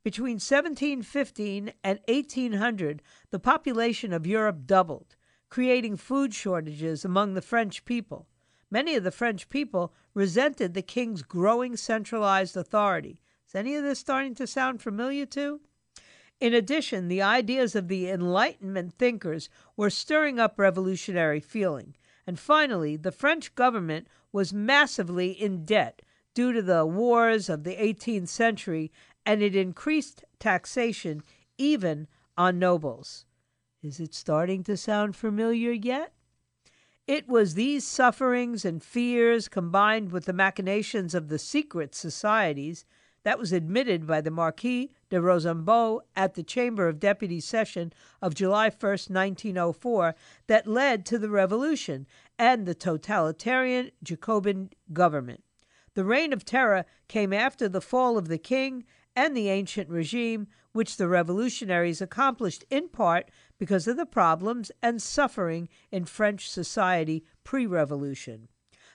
Between 0.05 0.35
1715 0.35 1.73
and 1.83 1.99
1800, 2.07 3.03
the 3.31 3.41
population 3.41 4.13
of 4.13 4.27
Europe 4.27 4.67
doubled, 4.67 5.17
creating 5.49 5.97
food 5.97 6.33
shortages 6.33 7.05
among 7.05 7.35
the 7.35 7.43
French 7.43 7.85
people. 7.85 8.29
Many 8.71 8.95
of 8.95 9.03
the 9.03 9.11
French 9.11 9.49
people 9.49 9.93
resented 10.15 10.75
the 10.75 10.83
king's 10.83 11.23
growing 11.23 11.77
centralized 11.77 12.57
authority. 12.57 13.19
Is 13.49 13.55
any 13.55 13.75
of 13.75 13.83
this 13.83 13.99
starting 13.99 14.35
to 14.37 14.47
sound 14.47 14.81
familiar 14.83 15.27
to? 15.27 15.41
You? 15.41 15.61
In 16.41 16.55
addition, 16.55 17.09
the 17.09 17.23
ideas 17.23 17.75
of 17.75 17.89
the 17.89 18.11
Enlightenment 18.11 18.95
thinkers 18.95 19.49
were 19.77 19.91
stirring 19.91 20.39
up 20.39 20.59
revolutionary 20.59 21.41
feeling. 21.41 21.95
And 22.27 22.39
finally, 22.39 22.97
the 22.97 23.13
French 23.13 23.55
government 23.55 24.07
was 24.33 24.53
massively 24.53 25.31
in 25.31 25.65
debt 25.65 26.03
due 26.35 26.53
to 26.53 26.63
the 26.63 26.85
wars 26.85 27.49
of 27.49 27.65
the 27.65 27.77
18th 27.77 28.29
century, 28.29 28.91
and 29.25 29.43
it 29.43 29.55
increased 29.55 30.25
taxation 30.39 31.23
even 31.59 32.09
on 32.37 32.59
nobles. 32.59 33.25
Is 33.83 34.01
it 34.01 34.15
starting 34.15 34.65
to 34.65 34.77
sound 34.77 35.15
familiar 35.15 35.71
yet? 35.71 36.13
It 37.07 37.29
was 37.29 37.55
these 37.55 37.87
sufferings 37.87 38.65
and 38.65 38.83
fears, 38.83 39.47
combined 39.47 40.11
with 40.11 40.25
the 40.25 40.33
machinations 40.33 41.15
of 41.15 41.29
the 41.29 41.39
secret 41.39 41.95
societies, 41.95 42.87
that 43.25 43.39
was 43.39 43.53
admitted 43.53 44.07
by 44.07 44.21
the 44.21 44.31
Marquis 44.31 44.91
de 45.11 45.21
Rosanbo 45.21 46.03
at 46.15 46.35
the 46.35 46.43
Chamber 46.43 46.89
of 46.89 47.01
Deputies 47.01 47.45
session 47.45 47.93
of 48.23 48.35
July 48.35 48.69
1, 48.69 48.71
1904, 48.81 50.15
that 50.47 50.67
led 50.67 51.05
to 51.07 51.19
the 51.19 51.31
revolution 51.31 52.07
and 52.39 52.65
the 52.65 52.75
totalitarian 52.75 53.91
Jacobin 54.03 54.71
government. 54.93 55.43
The 55.95 56.05
reign 56.05 56.33
of 56.33 56.45
terror 56.45 56.85
came 57.09 57.33
after 57.33 57.69
the 57.69 57.81
fall 57.81 58.19
of 58.19 58.29
the 58.29 58.39
king 58.39 58.85
and 59.17 59.37
the 59.37 59.49
ancient 59.49 59.89
regime, 59.89 60.49
which 60.73 60.97
the 60.97 61.09
revolutionaries 61.09 62.01
accomplished 62.01 62.65
in 62.69 62.89
part 62.89 63.31
because 63.59 63.87
of 63.87 63.97
the 63.97 64.07
problems 64.07 64.73
and 64.83 65.01
suffering 65.01 65.69
in 65.91 66.05
French 66.05 66.51
society 66.51 67.25
pre 67.45 67.65
revolution. 67.65 68.49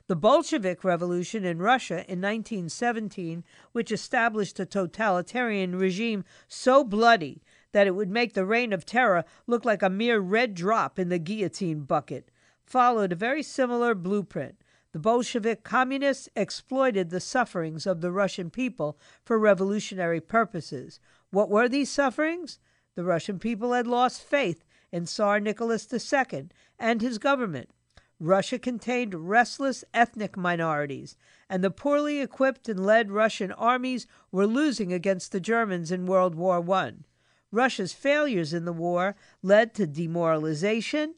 The 0.10 0.16
Bolshevik 0.16 0.84
Revolution 0.84 1.46
in 1.46 1.60
Russia 1.60 1.98
in 1.98 2.20
1917, 2.20 3.44
which 3.74 3.92
established 3.92 4.60
a 4.60 4.66
totalitarian 4.66 5.76
regime 5.76 6.26
so 6.48 6.84
bloody 6.84 7.44
that 7.74 7.86
it 7.86 7.94
would 7.94 8.10
make 8.10 8.34
the 8.34 8.44
Reign 8.44 8.74
of 8.74 8.88
Terror 8.88 9.24
look 9.46 9.66
like 9.66 9.84
a 9.84 9.90
mere 9.90 10.18
red 10.18 10.56
drop 10.56 10.98
in 10.98 11.10
the 11.10 11.20
guillotine 11.20 11.82
bucket, 11.82 12.32
followed 12.64 13.12
a 13.12 13.16
very 13.16 13.44
similar 13.44 13.94
blueprint. 13.94 14.56
The 14.94 15.00
Bolshevik 15.00 15.64
communists 15.64 16.28
exploited 16.36 17.12
the 17.12 17.20
sufferings 17.20 17.86
of 17.86 18.02
the 18.02 18.12
Russian 18.12 18.50
people 18.50 18.98
for 19.24 19.38
revolutionary 19.38 20.22
purposes. 20.22 21.00
What 21.30 21.52
were 21.52 21.70
these 21.70 21.92
sufferings? 21.92 22.58
The 22.96 23.04
Russian 23.04 23.38
people 23.38 23.74
had 23.74 23.86
lost 23.86 24.24
faith 24.24 24.66
in 24.92 25.06
Tsar 25.06 25.40
Nicholas 25.40 25.88
II 25.94 26.50
and 26.80 27.00
his 27.00 27.20
government. 27.20 27.70
Russia 28.20 28.60
contained 28.60 29.30
restless 29.30 29.84
ethnic 29.94 30.36
minorities, 30.36 31.16
and 31.50 31.64
the 31.64 31.72
poorly 31.72 32.20
equipped 32.20 32.68
and 32.68 32.86
led 32.86 33.12
Russian 33.12 33.52
armies 33.54 34.08
were 34.32 34.46
losing 34.46 34.92
against 34.92 35.32
the 35.32 35.40
Germans 35.40 35.92
in 35.92 36.06
World 36.06 36.36
War 36.36 36.64
I. 36.74 36.94
Russia's 37.52 37.94
failures 37.94 38.54
in 38.54 38.66
the 38.66 38.74
war 38.74 39.16
led 39.42 39.74
to 39.76 39.88
demoralization, 39.88 41.16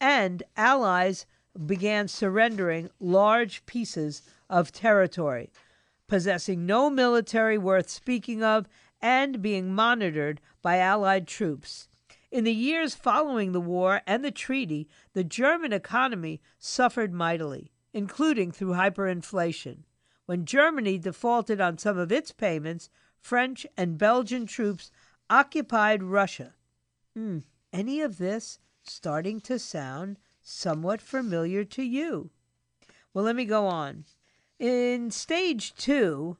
and 0.00 0.42
allies 0.56 1.26
began 1.66 2.08
surrendering 2.08 2.88
large 3.00 3.66
pieces 3.66 4.22
of 4.48 4.72
territory, 4.72 5.50
possessing 6.08 6.66
no 6.66 6.88
military 6.88 7.58
worth 7.58 7.90
speaking 7.90 8.42
of, 8.42 8.68
and 9.02 9.42
being 9.42 9.74
monitored 9.74 10.40
by 10.62 10.78
Allied 10.78 11.26
troops. 11.26 11.88
In 12.34 12.42
the 12.42 12.52
years 12.52 12.96
following 12.96 13.52
the 13.52 13.60
war 13.60 14.02
and 14.08 14.24
the 14.24 14.32
treaty, 14.32 14.88
the 15.12 15.22
German 15.22 15.72
economy 15.72 16.42
suffered 16.58 17.12
mightily, 17.12 17.70
including 17.92 18.50
through 18.50 18.72
hyperinflation. 18.72 19.84
When 20.26 20.44
Germany 20.44 20.98
defaulted 20.98 21.60
on 21.60 21.78
some 21.78 21.96
of 21.96 22.10
its 22.10 22.32
payments, 22.32 22.90
French 23.20 23.68
and 23.76 23.98
Belgian 23.98 24.46
troops 24.46 24.90
occupied 25.30 26.02
Russia. 26.02 26.54
Hmm, 27.14 27.38
any 27.72 28.00
of 28.00 28.18
this 28.18 28.58
starting 28.82 29.40
to 29.42 29.56
sound 29.56 30.18
somewhat 30.42 31.00
familiar 31.00 31.62
to 31.62 31.84
you? 31.84 32.30
Well, 33.12 33.26
let 33.26 33.36
me 33.36 33.44
go 33.44 33.68
on. 33.68 34.06
In 34.58 35.12
stage 35.12 35.72
two, 35.76 36.38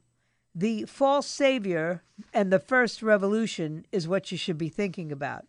the 0.53 0.83
false 0.87 1.27
savior 1.27 2.03
and 2.33 2.51
the 2.51 2.59
first 2.59 3.01
revolution 3.01 3.85
is 3.93 4.09
what 4.09 4.29
you 4.33 4.37
should 4.37 4.57
be 4.57 4.67
thinking 4.67 5.09
about. 5.09 5.45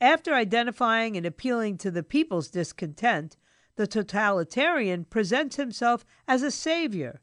After 0.00 0.34
identifying 0.34 1.16
and 1.16 1.24
appealing 1.24 1.78
to 1.78 1.90
the 1.90 2.02
people's 2.02 2.48
discontent, 2.48 3.36
the 3.76 3.86
totalitarian 3.86 5.04
presents 5.04 5.56
himself 5.56 6.04
as 6.28 6.42
a 6.42 6.50
savior. 6.50 7.22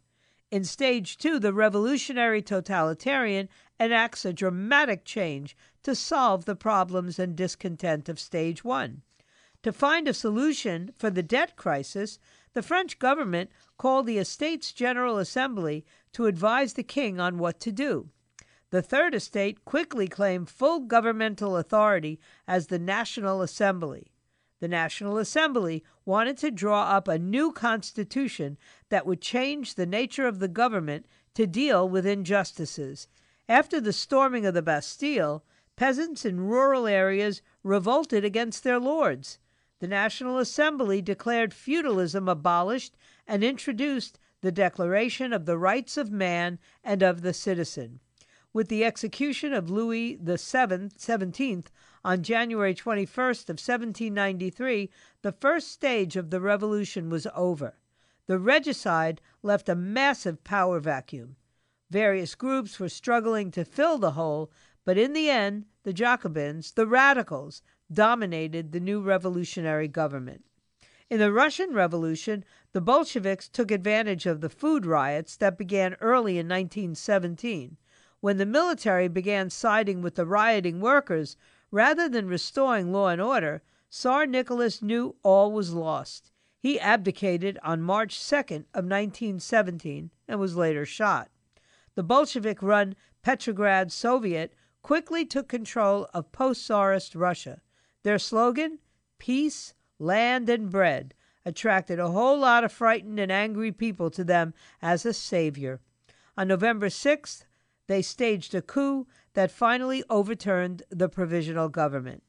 In 0.50 0.63
stage 0.63 1.18
two, 1.18 1.39
the 1.39 1.53
revolutionary 1.53 2.42
totalitarian 2.42 3.50
enacts 3.80 4.25
a 4.25 4.34
dramatic 4.34 5.06
change 5.06 5.56
to 5.84 5.94
solve 5.94 6.46
the 6.46 6.56
problems 6.56 7.20
and 7.20 7.36
discontent 7.36 8.10
of 8.10 8.20
stage 8.20 8.63
one. 8.63 9.03
To 9.62 9.72
find 9.72 10.08
a 10.08 10.13
solution 10.13 10.94
for 10.96 11.10
the 11.10 11.24
debt 11.24 11.56
crisis, 11.56 12.18
the 12.53 12.63
French 12.63 13.00
government 13.00 13.51
called 13.77 14.08
the 14.08 14.18
Estates 14.18 14.72
General 14.72 15.18
Assembly 15.18 15.86
to 16.13 16.25
advise 16.25 16.74
the 16.74 16.84
king 16.84 17.20
on 17.20 17.38
what 17.38 17.60
to 17.62 17.72
do. 17.72 18.10
The 18.74 18.82
Third 18.82 19.13
Estate 19.13 19.65
quickly 19.65 20.08
claimed 20.08 20.50
full 20.50 20.80
governmental 20.80 21.58
authority 21.58 22.20
as 22.48 22.65
the 22.65 22.80
National 22.80 23.44
Assembly. 23.44 24.12
The 24.62 24.68
National 24.68 25.20
Assembly 25.20 25.84
wanted 26.06 26.38
to 26.39 26.50
draw 26.50 26.86
up 26.86 27.08
a 27.08 27.20
new 27.20 27.51
constitution 27.51 28.58
that 28.89 29.06
would 29.06 29.22
change 29.22 29.75
the 29.75 29.86
nature 29.86 30.25
of 30.25 30.39
the 30.39 30.48
government 30.48 31.06
to 31.36 31.46
deal 31.46 31.88
with 31.88 32.08
injustices. 32.08 33.08
After 33.48 33.80
the 33.80 33.94
storming 33.94 34.44
of 34.44 34.56
the 34.56 34.63
Bastille, 34.63 35.46
peasants 35.75 36.25
in 36.25 36.48
rural 36.48 36.88
areas 36.88 37.44
revolted 37.62 38.25
against 38.25 38.63
their 38.63 38.80
lords. 38.80 39.38
The 39.82 39.88
National 39.88 40.39
Assembly 40.39 41.00
declared 41.00 41.53
feudalism 41.53 42.27
abolished 42.27 42.98
and 43.27 43.44
introduced 43.44 44.18
the 44.42 44.51
Declaration 44.51 45.32
of 45.32 45.46
the 45.46 45.60
Rights 45.60 45.96
of 45.96 46.10
Man 46.10 46.58
and 46.84 47.03
of 47.03 47.22
the 47.22 47.36
Citizen 47.36 48.00
with 48.53 48.67
the 48.69 48.86
execution 48.86 49.51
of 49.51 49.69
Louis 49.69 50.15
the 50.15 50.38
Seventeenth 50.38 51.72
on 52.05 52.22
January 52.22 52.75
21st 52.75 53.50
of 53.50 53.60
1793, 53.60 54.89
the 55.24 55.31
first 55.31 55.72
stage 55.72 56.15
of 56.15 56.29
the 56.29 56.39
revolution 56.39 57.10
was 57.10 57.27
over. 57.36 57.75
The 58.27 58.38
regicide 58.39 59.19
left 59.41 59.67
a 59.67 59.75
massive 59.75 60.43
power 60.43 60.79
vacuum. 60.79 61.36
Various 61.89 62.36
groups 62.36 62.79
were 62.79 62.89
struggling 62.89 63.51
to 63.51 63.65
fill 63.65 63.98
the 63.98 64.12
hole, 64.12 64.51
but 64.86 64.98
in 64.98 65.13
the 65.13 65.29
end, 65.29 65.65
the 65.83 65.93
Jacobins, 65.93 66.72
the 66.72 66.88
radicals, 66.88 67.62
dominated 67.91 68.72
the 68.72 68.79
new 68.79 69.01
revolutionary 69.01 69.88
government. 69.88 70.45
In 71.10 71.19
the 71.19 71.31
Russian 71.31 71.74
Revolution, 71.74 72.43
the 72.72 72.81
Bolsheviks 72.81 73.50
took 73.50 73.72
advantage 73.72 74.25
of 74.25 74.41
the 74.41 74.50
food 74.50 74.86
riots 74.86 75.36
that 75.38 75.57
began 75.57 75.95
early 76.01 76.38
in 76.38 76.48
1917. 76.48 77.77
When 78.24 78.38
the 78.38 78.46
military 78.46 79.10
began 79.10 79.50
siding 79.50 80.01
with 80.01 80.15
the 80.15 80.25
rioting 80.25 80.80
workers, 80.80 81.36
rather 81.72 82.08
than 82.08 82.30
restoring 82.30 82.94
law 82.94 83.10
and 83.10 83.20
order, 83.20 83.63
Tsar 83.89 84.25
Nicholas 84.25 84.82
knew 84.82 85.18
all 85.24 85.51
was 85.51 85.74
lost. 85.74 86.32
He 86.58 86.80
abdicated 86.80 87.60
on 87.63 87.82
March 87.82 88.18
2nd 88.18 88.63
of 88.74 88.86
1917 88.86 90.10
and 90.25 90.39
was 90.39 90.56
later 90.56 90.86
shot. 90.86 91.32
The 91.96 92.03
Bolshevik-run 92.03 92.96
Petrograd 93.24 93.92
Soviet 93.92 94.53
quickly 94.84 95.25
took 95.25 95.50
control 95.50 96.08
of 96.13 96.32
post-Tsarist 96.32 97.15
Russia. 97.15 97.60
Their 98.03 98.20
slogan, 98.20 98.80
peace, 99.20 99.74
land, 100.00 100.48
and 100.48 100.70
bread, 100.70 101.13
attracted 101.46 102.00
a 102.00 102.12
whole 102.12 102.39
lot 102.39 102.63
of 102.63 102.72
frightened 102.72 103.20
and 103.20 103.34
angry 103.34 103.74
people 103.74 104.10
to 104.12 104.24
them 104.24 104.53
as 104.82 105.06
a 105.06 105.12
savior. 105.12 105.82
On 106.38 106.48
November 106.48 106.88
6th, 106.88 107.44
they 107.93 108.01
staged 108.01 108.55
a 108.55 108.62
coup 108.63 109.05
that 109.35 109.51
finally 109.51 110.03
overturned 110.09 110.81
the 110.89 111.07
provisional 111.07 111.69
government. 111.69 112.23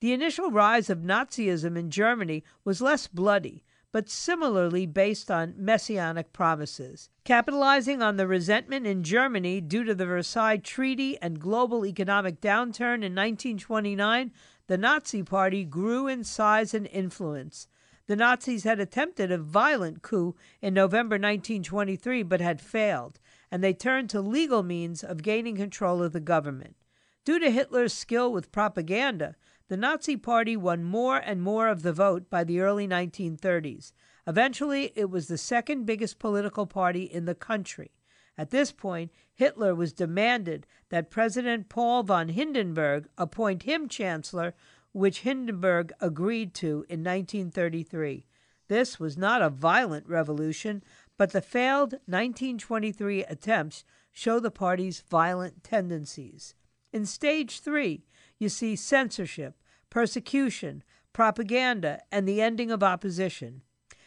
The 0.00 0.12
initial 0.12 0.50
rise 0.50 0.90
of 0.90 0.98
Nazism 0.98 1.74
in 1.78 1.90
Germany 1.90 2.44
was 2.66 2.82
less 2.82 3.06
bloody, 3.06 3.64
but 3.92 4.10
similarly 4.10 4.84
based 4.84 5.30
on 5.30 5.54
messianic 5.56 6.34
promises. 6.34 7.08
Capitalizing 7.24 8.02
on 8.02 8.18
the 8.18 8.26
resentment 8.26 8.86
in 8.86 9.02
Germany 9.02 9.62
due 9.62 9.84
to 9.84 9.94
the 9.94 10.04
Versailles 10.04 10.58
Treaty 10.58 11.16
and 11.22 11.40
global 11.40 11.86
economic 11.86 12.42
downturn 12.42 13.00
in 13.02 13.14
1929, 13.16 14.32
the 14.66 14.76
Nazi 14.76 15.22
Party 15.22 15.64
grew 15.64 16.08
in 16.08 16.24
size 16.24 16.74
and 16.74 16.86
influence. 16.88 17.68
The 18.06 18.16
Nazis 18.16 18.64
had 18.64 18.80
attempted 18.80 19.32
a 19.32 19.38
violent 19.38 20.02
coup 20.02 20.36
in 20.60 20.74
November 20.74 21.14
1923 21.14 22.22
but 22.22 22.42
had 22.42 22.60
failed, 22.60 23.18
and 23.50 23.62
they 23.62 23.72
turned 23.72 24.08
to 24.10 24.20
legal 24.20 24.62
means 24.62 25.02
of 25.02 25.22
gaining 25.22 25.56
control 25.56 26.02
of 26.02 26.12
the 26.12 26.20
government. 26.20 26.76
Due 27.24 27.38
to 27.38 27.50
Hitler's 27.50 27.92
skill 27.92 28.32
with 28.32 28.52
propaganda, 28.52 29.36
the 29.68 29.76
Nazi 29.76 30.16
Party 30.16 30.56
won 30.56 30.82
more 30.82 31.16
and 31.18 31.42
more 31.42 31.68
of 31.68 31.82
the 31.82 31.92
vote 31.92 32.28
by 32.28 32.44
the 32.44 32.60
early 32.60 32.88
1930s. 32.88 33.92
Eventually, 34.26 34.92
it 34.94 35.10
was 35.10 35.28
the 35.28 35.38
second 35.38 35.86
biggest 35.86 36.18
political 36.18 36.66
party 36.66 37.04
in 37.04 37.24
the 37.24 37.34
country. 37.34 37.92
At 38.36 38.50
this 38.50 38.72
point, 38.72 39.12
Hitler 39.34 39.74
was 39.74 39.92
demanded 39.92 40.66
that 40.88 41.10
President 41.10 41.68
Paul 41.68 42.02
von 42.04 42.30
Hindenburg 42.30 43.08
appoint 43.18 43.64
him 43.64 43.88
chancellor, 43.88 44.54
which 44.92 45.20
Hindenburg 45.20 45.92
agreed 46.00 46.54
to 46.54 46.84
in 46.88 47.04
1933. 47.04 48.26
This 48.68 48.98
was 48.98 49.16
not 49.16 49.42
a 49.42 49.50
violent 49.50 50.08
revolution, 50.08 50.82
but 51.20 51.32
the 51.32 51.42
failed 51.42 51.92
1923 52.06 53.24
attempts 53.24 53.84
show 54.10 54.40
the 54.40 54.50
party's 54.50 55.02
violent 55.10 55.62
tendencies. 55.62 56.54
In 56.94 57.04
stage 57.04 57.60
three, 57.60 58.06
you 58.38 58.48
see 58.48 58.74
censorship, 58.74 59.54
persecution, 59.90 60.82
propaganda, 61.12 62.00
and 62.10 62.26
the 62.26 62.40
ending 62.40 62.70
of 62.70 62.82
opposition. 62.82 63.60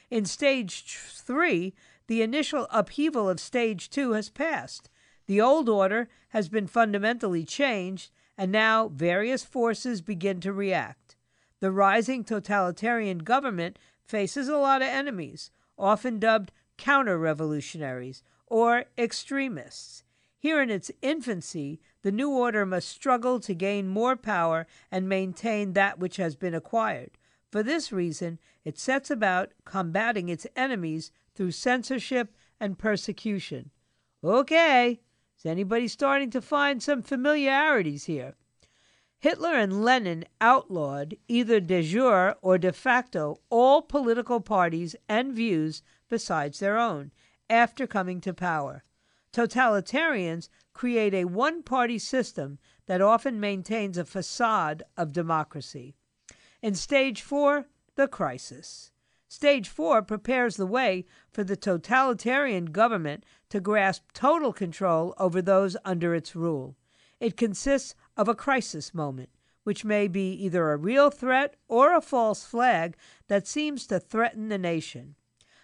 In 0.09 0.25
stage 0.25 0.97
three, 1.11 1.75
the 2.07 2.23
initial 2.23 2.65
upheaval 2.71 3.29
of 3.29 3.39
stage 3.39 3.91
two 3.91 4.13
has 4.13 4.31
passed. 4.31 4.89
The 5.27 5.39
old 5.39 5.69
order 5.69 6.09
has 6.29 6.49
been 6.49 6.65
fundamentally 6.65 7.43
changed, 7.43 8.09
and 8.39 8.51
now 8.51 8.87
various 8.87 9.43
forces 9.43 10.01
begin 10.01 10.39
to 10.39 10.51
react. 10.51 11.15
The 11.59 11.71
rising 11.71 12.23
totalitarian 12.23 13.19
government 13.19 13.77
faces 14.03 14.47
a 14.47 14.57
lot 14.57 14.81
of 14.81 14.87
enemies, 14.87 15.51
often 15.77 16.17
dubbed 16.17 16.51
counter 16.77 17.17
revolutionaries 17.17 18.23
or 18.47 18.85
extremists. 18.97 20.03
Here 20.37 20.61
in 20.61 20.69
its 20.69 20.91
infancy, 21.01 21.79
the 22.01 22.11
new 22.11 22.29
order 22.29 22.65
must 22.65 22.89
struggle 22.89 23.39
to 23.39 23.53
gain 23.53 23.87
more 23.87 24.15
power 24.17 24.67
and 24.91 25.07
maintain 25.07 25.73
that 25.73 25.99
which 25.99 26.17
has 26.17 26.35
been 26.35 26.53
acquired. 26.53 27.17
For 27.49 27.63
this 27.63 27.91
reason, 27.91 28.39
it 28.65 28.77
sets 28.77 29.09
about 29.09 29.53
combating 29.63 30.27
its 30.27 30.45
enemies 30.55 31.11
through 31.33 31.51
censorship 31.51 32.35
and 32.59 32.77
persecution. 32.77 33.71
Okay, 34.23 34.99
is 35.37 35.45
anybody 35.45 35.87
starting 35.87 36.29
to 36.31 36.41
find 36.41 36.81
some 36.81 37.01
familiarities 37.01 38.05
here? 38.05 38.35
Hitler 39.19 39.53
and 39.53 39.85
Lenin 39.85 40.25
outlawed, 40.41 41.15
either 41.29 41.61
de 41.61 41.81
jure 41.81 42.35
or 42.41 42.57
de 42.57 42.73
facto, 42.73 43.39
all 43.49 43.81
political 43.81 44.41
parties 44.41 44.95
and 45.07 45.33
views 45.33 45.81
besides 46.13 46.59
their 46.59 46.77
own 46.77 47.09
after 47.49 47.87
coming 47.87 48.21
to 48.21 48.31
power. 48.35 48.83
Totalitarians 49.33 50.47
create 50.71 51.11
a 51.11 51.25
one 51.25 51.63
party 51.63 51.97
system 51.97 52.59
that 52.85 53.01
often 53.01 53.39
maintains 53.39 53.97
a 53.97 54.05
facade 54.05 54.83
of 54.95 55.11
democracy. 55.11 55.95
In 56.61 56.75
stage 56.75 57.23
four, 57.23 57.65
the 57.95 58.07
crisis. 58.07 58.91
Stage 59.27 59.67
four 59.67 60.03
prepares 60.03 60.55
the 60.55 60.67
way 60.67 61.05
for 61.31 61.43
the 61.43 61.55
totalitarian 61.55 62.65
government 62.65 63.25
to 63.49 63.59
grasp 63.59 64.03
total 64.13 64.53
control 64.53 65.15
over 65.17 65.41
those 65.41 65.75
under 65.83 66.13
its 66.13 66.35
rule. 66.35 66.75
It 67.19 67.35
consists 67.35 67.95
of 68.15 68.27
a 68.27 68.35
crisis 68.35 68.93
moment, 68.93 69.29
which 69.63 69.83
may 69.83 70.07
be 70.07 70.31
either 70.33 70.71
a 70.71 70.77
real 70.77 71.09
threat 71.09 71.55
or 71.67 71.95
a 71.95 72.01
false 72.01 72.43
flag 72.43 72.95
that 73.29 73.47
seems 73.47 73.87
to 73.87 73.99
threaten 73.99 74.49
the 74.49 74.59
nation. 74.59 75.15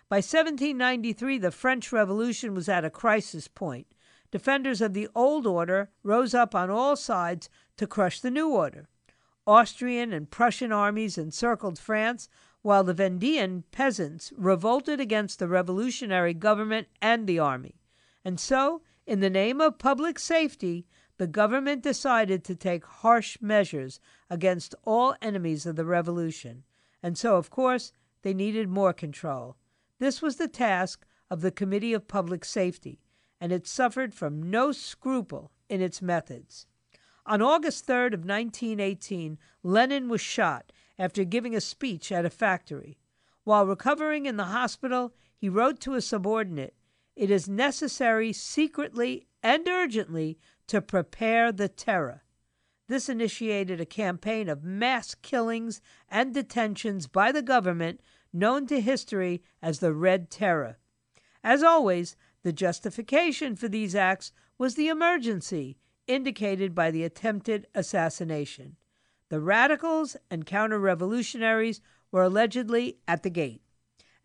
By 0.09 0.17
1793, 0.17 1.37
the 1.37 1.51
French 1.51 1.91
Revolution 1.91 2.55
was 2.55 2.67
at 2.67 2.83
a 2.83 2.89
crisis 2.89 3.47
point. 3.47 3.85
Defenders 4.31 4.81
of 4.81 4.93
the 4.93 5.07
old 5.13 5.45
order 5.45 5.91
rose 6.01 6.33
up 6.33 6.55
on 6.55 6.71
all 6.71 6.95
sides 6.95 7.47
to 7.77 7.85
crush 7.85 8.19
the 8.19 8.31
new 8.31 8.49
order. 8.49 8.89
Austrian 9.45 10.11
and 10.11 10.31
Prussian 10.31 10.71
armies 10.71 11.19
encircled 11.19 11.77
France, 11.77 12.27
while 12.63 12.83
the 12.83 12.95
Vendean 12.95 13.65
peasants 13.69 14.33
revolted 14.35 14.99
against 14.99 15.37
the 15.37 15.47
revolutionary 15.47 16.33
government 16.33 16.87
and 16.99 17.27
the 17.27 17.37
army. 17.37 17.75
And 18.25 18.39
so, 18.39 18.81
in 19.05 19.19
the 19.19 19.29
name 19.29 19.61
of 19.61 19.77
public 19.77 20.17
safety, 20.17 20.87
the 21.17 21.27
government 21.27 21.83
decided 21.83 22.43
to 22.45 22.55
take 22.55 22.83
harsh 22.83 23.37
measures 23.41 23.99
against 24.27 24.73
all 24.85 25.15
enemies 25.21 25.67
of 25.67 25.75
the 25.75 25.85
revolution. 25.85 26.63
And 27.03 27.15
so, 27.15 27.35
of 27.35 27.51
course, 27.51 27.91
they 28.23 28.33
needed 28.33 28.69
more 28.69 28.91
control. 28.91 29.55
This 29.99 30.21
was 30.21 30.37
the 30.37 30.47
task 30.47 31.05
of 31.29 31.41
the 31.41 31.51
Committee 31.51 31.93
of 31.93 32.07
Public 32.07 32.43
Safety, 32.43 33.01
and 33.39 33.51
it 33.51 33.67
suffered 33.67 34.13
from 34.13 34.49
no 34.49 34.71
scruple 34.71 35.51
in 35.67 35.81
its 35.81 36.01
methods. 36.01 36.65
On 37.25 37.41
August 37.41 37.85
3rd 37.85 38.13
of 38.13 38.25
1918, 38.25 39.37
Lenin 39.61 40.09
was 40.09 40.21
shot 40.21 40.71
after 40.97 41.23
giving 41.23 41.53
a 41.53 41.61
speech 41.61 42.11
at 42.11 42.25
a 42.25 42.29
factory. 42.29 42.97
While 43.43 43.67
recovering 43.67 44.25
in 44.25 44.37
the 44.37 44.45
hospital, 44.45 45.13
he 45.35 45.49
wrote 45.49 45.79
to 45.81 45.93
a 45.93 46.01
subordinate, 46.01 46.75
"It 47.15 47.29
is 47.29 47.47
necessary 47.47 48.33
secretly 48.33 49.27
and 49.43 49.67
urgently 49.67 50.39
to 50.67 50.81
prepare 50.81 51.51
the 51.51 51.69
terror." 51.69 52.23
This 52.87 53.09
initiated 53.09 53.79
a 53.79 53.85
campaign 53.85 54.49
of 54.49 54.63
mass 54.63 55.13
killings 55.13 55.81
and 56.07 56.33
detentions 56.33 57.07
by 57.07 57.31
the 57.31 57.43
government 57.43 58.01
known 58.31 58.67
to 58.67 58.81
history 58.81 59.41
as 59.61 59.79
the 59.79 59.93
Red 59.93 60.29
Terror. 60.29 60.77
As 61.43 61.63
always, 61.63 62.15
the 62.43 62.53
justification 62.53 63.55
for 63.55 63.67
these 63.67 63.95
acts 63.95 64.31
was 64.57 64.75
the 64.75 64.87
emergency 64.87 65.77
indicated 66.07 66.73
by 66.73 66.91
the 66.91 67.03
attempted 67.03 67.67
assassination. 67.75 68.75
The 69.29 69.39
radicals 69.39 70.17
and 70.29 70.45
counter 70.45 70.79
revolutionaries 70.79 71.81
were 72.11 72.23
allegedly 72.23 72.97
at 73.07 73.23
the 73.23 73.29
gate, 73.29 73.61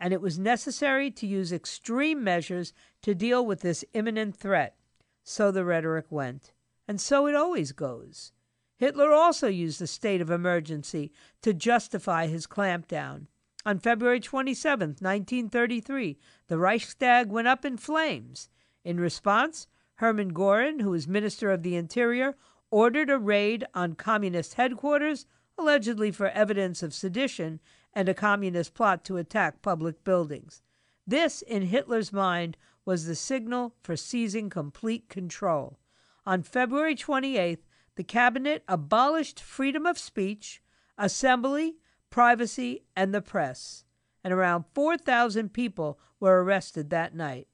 and 0.01 0.13
it 0.13 0.21
was 0.21 0.39
necessary 0.39 1.11
to 1.11 1.27
use 1.27 1.53
extreme 1.53 2.25
measures 2.25 2.73
to 3.03 3.15
deal 3.15 3.45
with 3.45 3.61
this 3.61 3.85
imminent 3.93 4.37
threat. 4.37 4.77
So 5.23 5.51
the 5.51 5.65
rhetoric 5.65 6.07
went. 6.11 6.53
And 6.89 7.01
so 7.01 7.27
it 7.27 7.35
always 7.35 7.73
goes. 7.73 8.33
Hitler 8.77 9.13
also 9.13 9.49
used 9.49 9.81
the 9.81 9.87
state 9.87 10.21
of 10.21 10.31
emergency 10.31 11.13
to 11.43 11.55
justify 11.55 12.27
his 12.27 12.47
clampdown. 12.47 13.27
On 13.67 13.79
February 13.79 14.21
27, 14.21 14.97
1933, 15.01 16.19
the 16.49 16.59
Reichstag 16.59 17.31
went 17.31 17.49
up 17.49 17.65
in 17.65 17.79
flames. 17.79 18.51
In 18.85 19.01
response, 19.01 19.67
Hermann 19.97 20.35
Goering, 20.35 20.81
who 20.81 20.91
was 20.91 21.09
Minister 21.09 21.51
of 21.51 21.63
the 21.63 21.75
Interior, 21.75 22.37
ordered 22.71 23.09
a 23.09 23.19
raid 23.19 23.65
on 23.73 23.95
Communist 23.95 24.55
headquarters, 24.55 25.25
allegedly 25.57 26.11
for 26.11 26.29
evidence 26.29 26.83
of 26.83 26.93
sedition 26.93 27.61
and 27.95 28.09
a 28.09 28.15
Communist 28.15 28.75
plot 28.75 29.03
to 29.05 29.17
attack 29.17 29.63
public 29.63 30.05
buildings. 30.05 30.63
This, 31.07 31.41
in 31.41 31.63
Hitler's 31.63 32.13
mind, 32.13 32.59
was 32.85 33.07
the 33.07 33.15
signal 33.15 33.75
for 33.83 33.97
seizing 33.97 34.51
complete 34.51 35.09
control. 35.09 35.79
On 36.27 36.43
February 36.43 36.97
28th, 36.97 37.63
the 37.97 38.05
cabinet 38.05 38.63
abolished 38.69 39.41
freedom 39.41 39.87
of 39.87 39.99
speech, 39.99 40.61
assembly, 40.99 41.77
privacy, 42.15 42.81
and 42.95 43.13
the 43.13 43.21
press, 43.21 43.85
and 44.23 44.33
around 44.33 44.65
4,000 44.73 45.53
people 45.53 45.99
were 46.21 46.45
arrested 46.45 46.89
that 46.89 47.13
night. 47.13 47.49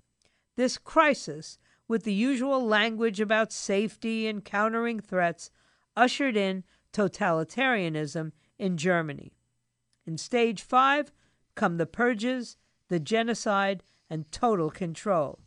This 0.54 0.76
crisis, 0.76 1.58
with 1.88 2.04
the 2.04 2.12
usual 2.12 2.62
language 2.62 3.22
about 3.22 3.54
safety 3.54 4.26
and 4.26 4.44
countering 4.44 5.00
threats, 5.00 5.50
ushered 5.96 6.36
in 6.36 6.62
totalitarianism 6.92 8.32
in 8.58 8.76
Germany. 8.76 9.32
In 10.06 10.18
stage 10.18 10.60
five 10.60 11.10
come 11.54 11.78
the 11.78 11.86
purges, 11.86 12.58
the 12.88 13.00
genocide, 13.00 13.82
and 14.10 14.30
total 14.30 14.68
control. 14.68 15.38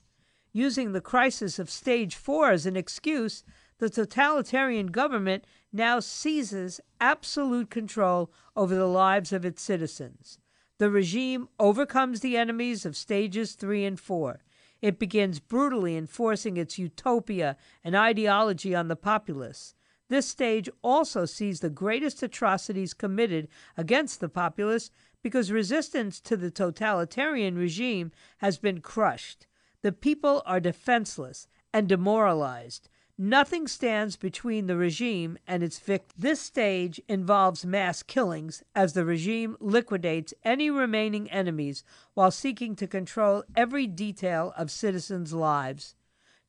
Using 0.54 0.91
the 0.91 1.02
crisis 1.02 1.60
of 1.60 1.69
stage 1.69 2.15
four 2.15 2.49
as 2.49 2.65
an 2.65 2.76
excuse, 2.76 3.43
the 3.79 3.89
totalitarian 3.89 4.88
government 4.88 5.45
now 5.71 5.99
seizes 5.99 6.79
absolute 7.01 7.69
control 7.69 8.31
over 8.55 8.75
the 8.75 8.88
lives 8.88 9.33
of 9.33 9.45
its 9.45 9.62
citizens. 9.62 10.39
The 10.77 10.89
regime 10.89 11.49
overcomes 11.59 12.19
the 12.19 12.38
enemies 12.38 12.86
of 12.86 12.97
stages 12.97 13.53
three 13.53 13.86
and 13.86 13.99
four. 13.99 14.43
It 14.81 14.99
begins 14.99 15.39
brutally 15.39 15.95
enforcing 15.95 16.57
its 16.57 16.77
utopia 16.77 17.57
and 17.83 17.95
ideology 17.95 18.75
on 18.75 18.89
the 18.89 18.95
populace. 18.95 19.75
This 20.09 20.27
stage 20.27 20.69
also 20.81 21.25
sees 21.25 21.62
the 21.62 21.69
greatest 21.69 22.21
atrocities 22.21 22.93
committed 22.93 23.47
against 23.77 24.19
the 24.19 24.29
populace 24.29 24.91
because 25.21 25.51
resistance 25.51 26.19
to 26.19 26.36
the 26.36 26.51
totalitarian 26.51 27.57
regime 27.57 28.12
has 28.39 28.57
been 28.57 28.81
crushed. 28.81 29.47
The 29.81 29.93
people 29.93 30.43
are 30.45 30.59
defenseless 30.59 31.47
and 31.73 31.88
demoralized. 31.88 32.89
Nothing 33.17 33.67
stands 33.67 34.15
between 34.15 34.65
the 34.65 34.76
regime 34.76 35.38
and 35.45 35.62
its 35.62 35.78
victims. 35.78 36.13
This 36.17 36.41
stage 36.41 36.99
involves 37.08 37.63
mass 37.63 38.02
killings 38.02 38.63
as 38.73 38.93
the 38.93 39.06
regime 39.06 39.56
liquidates 39.60 40.34
any 40.43 40.71
remaining 40.71 41.30
enemies 41.30 41.84
while 42.15 42.32
seeking 42.32 42.76
to 42.78 42.88
control 42.88 43.43
every 43.56 43.86
detail 43.86 44.52
of 44.58 44.71
citizens' 44.71 45.32
lives. 45.32 45.95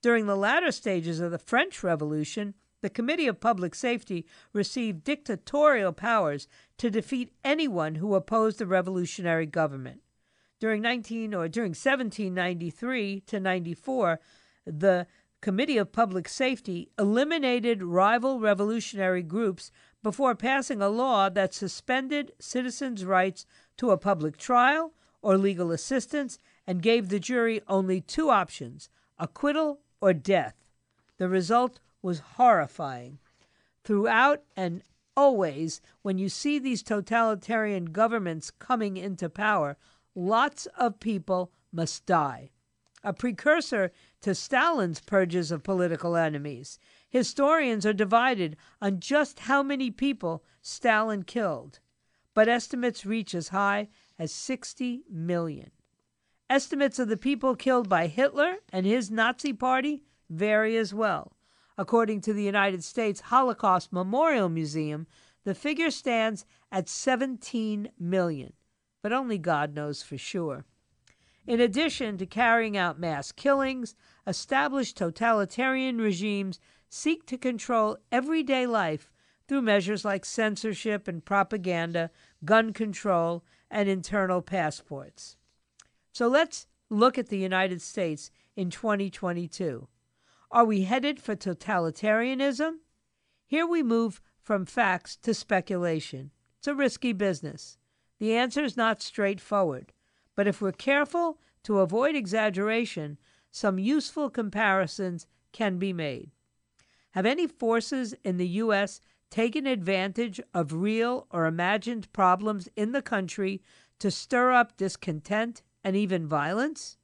During 0.01 0.27
the 0.27 0.37
latter 0.37 0.73
stages 0.73 1.21
of 1.21 1.31
the 1.31 1.39
French 1.39 1.83
Revolution, 1.83 2.55
the 2.81 2.91
Committee 2.91 3.27
of 3.27 3.41
Public 3.41 3.75
Safety 3.75 4.27
received 4.55 5.05
dictatorial 5.05 5.93
powers 5.93 6.49
to 6.79 6.91
defeat 6.91 7.33
anyone 7.45 7.97
who 7.97 8.15
opposed 8.15 8.59
the 8.59 8.67
revolutionary 8.67 9.47
government. 9.47 10.01
During 10.61 10.81
19 10.81 11.35
or 11.35 11.49
during 11.49 11.71
1793 11.71 13.21
to 13.21 13.41
94, 13.41 14.21
the 14.67 15.07
Committee 15.45 15.77
of 15.77 15.93
Public 15.93 16.27
Safety 16.27 16.89
eliminated 16.99 17.83
rival 17.83 18.41
revolutionary 18.41 19.23
groups 19.23 19.71
before 20.03 20.35
passing 20.35 20.81
a 20.81 20.89
law 20.89 21.29
that 21.29 21.53
suspended 21.53 22.33
citizens' 22.39 23.05
rights 23.05 23.45
to 23.77 23.91
a 23.91 23.99
public 23.99 24.39
trial 24.39 24.95
or 25.21 25.37
legal 25.37 25.71
assistance 25.71 26.39
and 26.67 26.81
gave 26.81 27.11
the 27.11 27.21
jury 27.21 27.61
only 27.69 28.01
two 28.01 28.31
options 28.31 28.89
acquittal 29.19 29.81
or 30.01 30.15
death. 30.15 30.55
The 31.19 31.29
result 31.29 31.79
was 32.01 32.21
horrifying. 32.21 33.19
Throughout 33.85 34.45
and 34.57 34.83
always, 35.15 35.83
when 36.01 36.17
you 36.17 36.31
see 36.31 36.59
these 36.59 36.83
totalitarian 36.83 37.93
governments 37.93 38.51
coming 38.51 38.97
into 38.97 39.29
power, 39.29 39.77
lots 40.15 40.65
of 40.79 41.01
people 41.01 41.53
must 41.71 42.07
die. 42.07 42.49
A 43.07 43.13
precursor 43.13 43.93
to 44.25 44.35
Stalin's 44.35 45.01
purges 45.01 45.51
of 45.51 45.63
political 45.63 46.17
enemies. 46.17 46.79
Historians 47.11 47.85
are 47.85 47.93
divided 47.93 48.57
on 48.81 48.99
just 48.99 49.41
how 49.41 49.63
many 49.63 49.91
people 49.91 50.43
Stalin 50.63 51.25
killed, 51.25 51.79
but 52.33 52.49
estimates 52.49 53.05
reach 53.05 53.35
as 53.35 53.49
high 53.49 53.87
as 54.19 54.33
60 54.33 55.03
million. 55.11 55.73
Estimates 56.49 56.99
of 56.99 57.09
the 57.09 57.19
people 57.19 57.55
killed 57.55 57.87
by 57.87 58.07
Hitler 58.07 58.57
and 58.73 58.87
his 58.87 59.11
Nazi 59.11 59.53
party 59.53 60.05
vary 60.31 60.79
as 60.79 60.95
well. 60.95 61.37
According 61.77 62.23
to 62.23 62.33
the 62.33 62.45
United 62.45 62.83
States 62.83 63.21
Holocaust 63.21 63.93
Memorial 63.93 64.49
Museum, 64.49 65.07
the 65.45 65.55
figure 65.55 65.91
stands 65.91 66.47
at 66.73 66.89
17 66.89 67.91
million, 68.01 68.55
but 69.03 69.13
only 69.13 69.37
God 69.37 69.75
knows 69.75 70.03
for 70.03 70.17
sure. 70.17 70.65
In 71.47 71.61
addition 71.61 72.17
to 72.17 72.25
carrying 72.25 72.75
out 72.75 72.99
mass 72.99 73.31
killings, 73.31 73.95
established 74.27 74.97
totalitarian 74.97 75.99
regimes 75.99 76.59
seek 76.89 77.27
to 77.27 77.39
control 77.39 77.99
everyday 78.13 78.67
life 78.67 79.11
through 79.47 79.63
measures 79.63 80.05
like 80.05 80.25
censorship 80.25 81.07
and 81.07 81.25
propaganda, 81.25 82.11
gun 82.45 82.73
control, 82.73 83.45
and 83.71 83.89
internal 83.89 84.41
passports. 84.41 85.37
So 86.13 86.29
let's 86.29 86.67
look 86.89 87.19
at 87.19 87.29
the 87.29 87.39
United 87.39 87.83
States 87.83 88.31
in 88.57 88.71
2022. 88.71 89.89
Are 90.51 90.65
we 90.65 90.83
headed 90.83 91.21
for 91.21 91.35
totalitarianism? 91.35 92.77
Here 93.47 93.67
we 93.67 93.83
move 93.83 94.23
from 94.41 94.65
facts 94.65 95.17
to 95.17 95.35
speculation. 95.35 96.31
It's 96.59 96.69
a 96.69 96.75
risky 96.75 97.13
business. 97.13 97.77
The 98.21 98.35
answer 98.35 98.63
is 98.63 98.77
not 98.77 99.03
straightforward, 99.03 99.93
but 100.37 100.47
if 100.47 100.63
we're 100.63 100.73
careful 100.73 101.39
to 101.65 101.81
avoid 101.81 102.15
exaggeration, 102.15 103.19
some 103.55 103.79
useful 103.79 104.29
comparisons 104.31 105.29
can 105.53 105.79
be 105.79 105.93
made. 105.93 106.33
Have 107.13 107.25
any 107.25 107.47
forces 107.47 108.13
in 108.25 108.37
the 108.37 108.49
U.S. 108.49 109.01
taken 109.31 109.65
advantage 109.65 110.41
of 110.53 110.73
real 110.73 111.29
or 111.31 111.47
imagined 111.47 112.13
problems 112.13 112.69
in 112.75 112.91
the 112.91 113.01
country 113.01 113.63
to 114.01 114.11
stir 114.11 114.51
up 114.51 114.77
discontent 114.77 115.63
and 115.85 115.95
even 115.95 116.27
violence? 116.27 116.99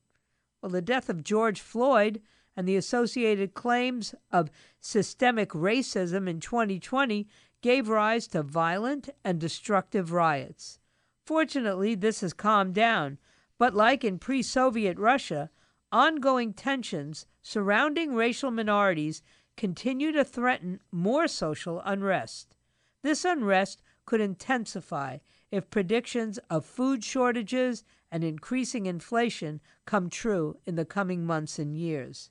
Well, 0.60 0.72
the 0.72 0.82
death 0.82 1.08
of 1.08 1.22
George 1.22 1.60
Floyd 1.60 2.20
and 2.56 2.66
the 2.66 2.76
associated 2.76 3.54
claims 3.54 4.12
of 4.32 4.50
systemic 4.80 5.50
racism 5.50 6.28
in 6.28 6.40
2020 6.40 7.28
gave 7.62 7.88
rise 7.88 8.26
to 8.26 8.42
violent 8.42 9.08
and 9.24 9.38
destructive 9.38 10.10
riots. 10.10 10.80
Fortunately, 11.24 11.94
this 11.94 12.22
has 12.22 12.32
calmed 12.32 12.74
down, 12.74 13.18
but 13.56 13.72
like 13.72 14.02
in 14.02 14.18
pre 14.18 14.42
Soviet 14.42 14.98
Russia, 14.98 15.48
ongoing 15.92 16.52
tensions 16.52 17.26
surrounding 17.42 18.14
racial 18.14 18.50
minorities 18.50 19.22
continue 19.56 20.12
to 20.12 20.24
threaten 20.24 20.80
more 20.90 21.26
social 21.28 21.82
unrest. 21.84 22.56
This 23.02 23.24
unrest 23.24 23.82
could 24.06 24.20
intensify 24.20 25.18
if 25.50 25.70
predictions 25.70 26.38
of 26.48 26.64
food 26.64 27.02
shortages 27.04 27.84
and 28.10 28.24
increasing 28.24 28.86
inflation 28.86 29.60
come 29.84 30.10
true 30.10 30.56
in 30.66 30.76
the 30.76 30.84
coming 30.84 31.24
months 31.24 31.58
and 31.58 31.76
years. 31.76 32.30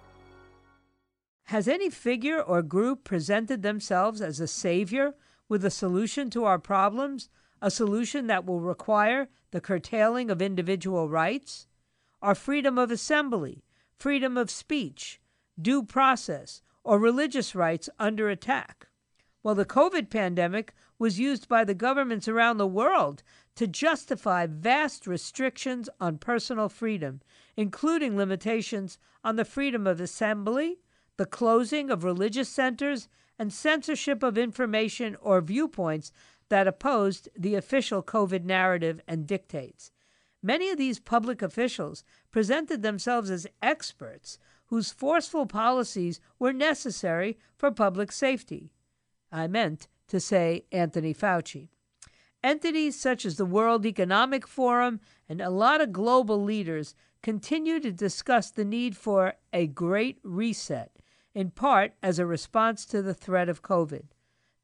Has 1.51 1.67
any 1.67 1.89
figure 1.89 2.41
or 2.41 2.61
group 2.61 3.03
presented 3.03 3.61
themselves 3.61 4.21
as 4.21 4.39
a 4.39 4.47
savior 4.47 5.15
with 5.49 5.65
a 5.65 5.69
solution 5.69 6.29
to 6.29 6.45
our 6.45 6.57
problems, 6.57 7.29
a 7.61 7.69
solution 7.69 8.27
that 8.27 8.45
will 8.45 8.61
require 8.61 9.27
the 9.51 9.59
curtailing 9.59 10.31
of 10.31 10.41
individual 10.41 11.09
rights? 11.09 11.67
Are 12.21 12.35
freedom 12.35 12.77
of 12.77 12.89
assembly, 12.89 13.65
freedom 13.97 14.37
of 14.37 14.49
speech, 14.49 15.19
due 15.61 15.83
process, 15.83 16.61
or 16.85 16.97
religious 16.97 17.53
rights 17.53 17.89
under 17.99 18.29
attack? 18.29 18.87
Well, 19.43 19.55
the 19.55 19.65
COVID 19.65 20.09
pandemic 20.09 20.73
was 20.97 21.19
used 21.19 21.49
by 21.49 21.65
the 21.65 21.73
governments 21.73 22.29
around 22.29 22.59
the 22.59 22.65
world 22.65 23.23
to 23.55 23.67
justify 23.67 24.47
vast 24.47 25.05
restrictions 25.05 25.89
on 25.99 26.17
personal 26.17 26.69
freedom, 26.69 27.19
including 27.57 28.15
limitations 28.15 28.97
on 29.21 29.35
the 29.35 29.43
freedom 29.43 29.85
of 29.85 29.99
assembly, 29.99 30.77
the 31.21 31.27
closing 31.27 31.91
of 31.91 32.03
religious 32.03 32.49
centers, 32.49 33.07
and 33.37 33.53
censorship 33.53 34.23
of 34.23 34.39
information 34.39 35.15
or 35.21 35.39
viewpoints 35.39 36.11
that 36.49 36.65
opposed 36.65 37.29
the 37.37 37.53
official 37.53 38.01
COVID 38.01 38.43
narrative 38.43 38.99
and 39.07 39.27
dictates. 39.27 39.91
Many 40.41 40.71
of 40.71 40.79
these 40.79 40.99
public 40.99 41.43
officials 41.43 42.03
presented 42.31 42.81
themselves 42.81 43.29
as 43.29 43.45
experts 43.61 44.39
whose 44.65 44.91
forceful 44.91 45.45
policies 45.45 46.19
were 46.39 46.51
necessary 46.51 47.37
for 47.55 47.69
public 47.69 48.11
safety. 48.11 48.71
I 49.31 49.45
meant 49.45 49.87
to 50.07 50.19
say 50.19 50.65
Anthony 50.71 51.13
Fauci. 51.13 51.69
Entities 52.43 52.99
such 52.99 53.27
as 53.27 53.37
the 53.37 53.45
World 53.45 53.85
Economic 53.85 54.47
Forum 54.47 54.99
and 55.29 55.39
a 55.39 55.51
lot 55.51 55.81
of 55.81 55.93
global 55.93 56.43
leaders 56.43 56.95
continue 57.21 57.79
to 57.79 57.91
discuss 57.91 58.49
the 58.49 58.65
need 58.65 58.97
for 58.97 59.35
a 59.53 59.67
great 59.67 60.17
reset 60.23 60.91
in 61.33 61.51
part 61.51 61.93
as 62.01 62.19
a 62.19 62.25
response 62.25 62.85
to 62.85 63.01
the 63.01 63.13
threat 63.13 63.49
of 63.49 63.61
COVID. 63.61 64.03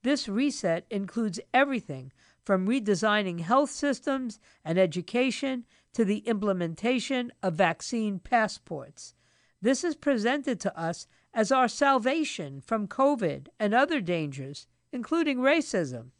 This 0.03 0.29
reset 0.29 0.85
includes 0.89 1.39
everything 1.53 2.11
from 2.43 2.67
redesigning 2.67 3.41
health 3.41 3.69
systems 3.69 4.39
and 4.63 4.77
education 4.77 5.65
to 5.93 6.05
the 6.05 6.19
implementation 6.19 7.31
of 7.43 7.55
vaccine 7.55 8.19
passports. 8.19 9.15
This 9.61 9.83
is 9.83 9.95
presented 9.95 10.59
to 10.61 10.79
us 10.79 11.07
as 11.33 11.51
our 11.51 11.67
salvation 11.67 12.61
from 12.61 12.87
COVID 12.87 13.47
and 13.59 13.73
other 13.73 13.99
dangers, 13.99 14.67
including 14.91 15.39
racism. 15.39 16.11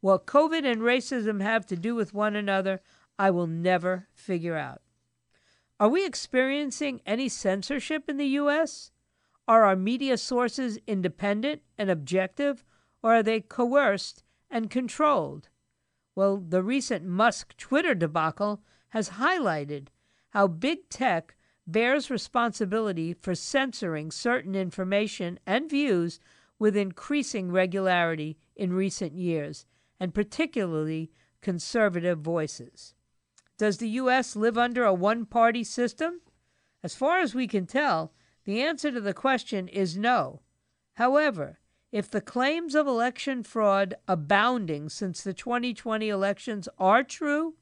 What 0.00 0.26
COVID 0.26 0.64
and 0.64 0.82
racism 0.82 1.40
have 1.40 1.66
to 1.66 1.76
do 1.76 1.94
with 1.94 2.14
one 2.14 2.36
another, 2.36 2.80
I 3.18 3.30
will 3.30 3.46
never 3.46 4.08
figure 4.12 4.56
out. 4.56 4.82
Are 5.80 5.88
we 5.88 6.06
experiencing 6.06 7.00
any 7.04 7.28
censorship 7.28 8.08
in 8.08 8.16
the 8.16 8.26
U.S.? 8.26 8.92
Are 9.46 9.64
our 9.64 9.76
media 9.76 10.16
sources 10.16 10.78
independent 10.86 11.62
and 11.76 11.90
objective, 11.90 12.64
or 13.02 13.16
are 13.16 13.22
they 13.22 13.40
coerced 13.40 14.24
and 14.50 14.70
controlled? 14.70 15.48
Well, 16.14 16.38
the 16.38 16.62
recent 16.62 17.04
Musk 17.04 17.56
Twitter 17.56 17.94
debacle 17.94 18.62
has 18.90 19.10
highlighted 19.10 19.88
how 20.30 20.46
big 20.46 20.88
tech 20.88 21.36
bears 21.66 22.10
responsibility 22.10 23.14
for 23.14 23.34
censoring 23.34 24.10
certain 24.10 24.54
information 24.54 25.38
and 25.46 25.68
views 25.68 26.20
with 26.58 26.76
increasing 26.76 27.50
regularity 27.50 28.38
in 28.56 28.72
recent 28.72 29.16
years, 29.16 29.66
and 29.98 30.14
particularly 30.14 31.10
conservative 31.40 32.20
voices. 32.20 32.94
Does 33.58 33.78
the 33.78 33.88
U.S. 33.90 34.36
live 34.36 34.56
under 34.56 34.84
a 34.84 34.94
one 34.94 35.26
party 35.26 35.64
system? 35.64 36.20
As 36.82 36.94
far 36.94 37.20
as 37.20 37.34
we 37.34 37.46
can 37.46 37.66
tell, 37.66 38.12
the 38.44 38.60
answer 38.60 38.90
to 38.90 39.00
the 39.00 39.14
question 39.14 39.68
is 39.68 39.96
no. 39.96 40.40
However, 40.94 41.60
if 41.92 42.10
the 42.10 42.20
claims 42.20 42.74
of 42.74 42.86
election 42.86 43.42
fraud 43.42 43.94
abounding 44.08 44.88
since 44.88 45.22
the 45.22 45.32
2020 45.32 46.08
elections 46.08 46.68
are 46.78 47.02
true 47.02 47.54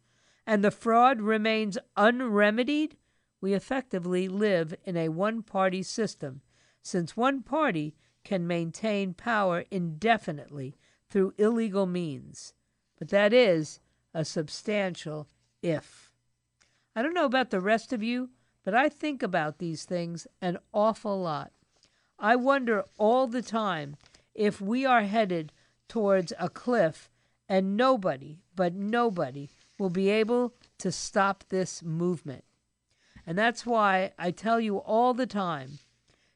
and 0.46 0.64
the 0.64 0.70
fraud 0.70 1.20
remains 1.20 1.78
unremedied, 1.96 2.96
we 3.40 3.54
effectively 3.54 4.28
live 4.28 4.74
in 4.84 4.96
a 4.96 5.08
one 5.08 5.42
party 5.42 5.82
system, 5.82 6.40
since 6.82 7.16
one 7.16 7.42
party 7.42 7.94
can 8.24 8.46
maintain 8.46 9.14
power 9.14 9.64
indefinitely 9.70 10.76
through 11.10 11.34
illegal 11.36 11.86
means. 11.86 12.54
But 12.98 13.08
that 13.08 13.32
is 13.32 13.80
a 14.14 14.24
substantial 14.24 15.28
if. 15.62 16.12
I 16.94 17.02
don't 17.02 17.14
know 17.14 17.24
about 17.24 17.50
the 17.50 17.60
rest 17.60 17.92
of 17.92 18.02
you, 18.02 18.30
but 18.64 18.74
I 18.74 18.88
think 18.88 19.22
about 19.22 19.58
these 19.58 19.84
things 19.84 20.26
an 20.40 20.58
awful 20.72 21.20
lot. 21.20 21.52
I 22.18 22.36
wonder 22.36 22.84
all 22.98 23.26
the 23.26 23.42
time 23.42 23.96
if 24.34 24.60
we 24.60 24.86
are 24.86 25.02
headed 25.02 25.52
towards 25.88 26.32
a 26.38 26.48
cliff 26.48 27.10
and 27.48 27.76
nobody, 27.76 28.38
but 28.54 28.74
nobody, 28.74 29.50
will 29.78 29.90
be 29.90 30.08
able 30.08 30.54
to 30.78 30.92
stop 30.92 31.44
this 31.48 31.82
movement. 31.82 32.44
And 33.26 33.36
that's 33.36 33.66
why 33.66 34.12
I 34.18 34.30
tell 34.30 34.60
you 34.60 34.78
all 34.78 35.12
the 35.12 35.26
time 35.26 35.78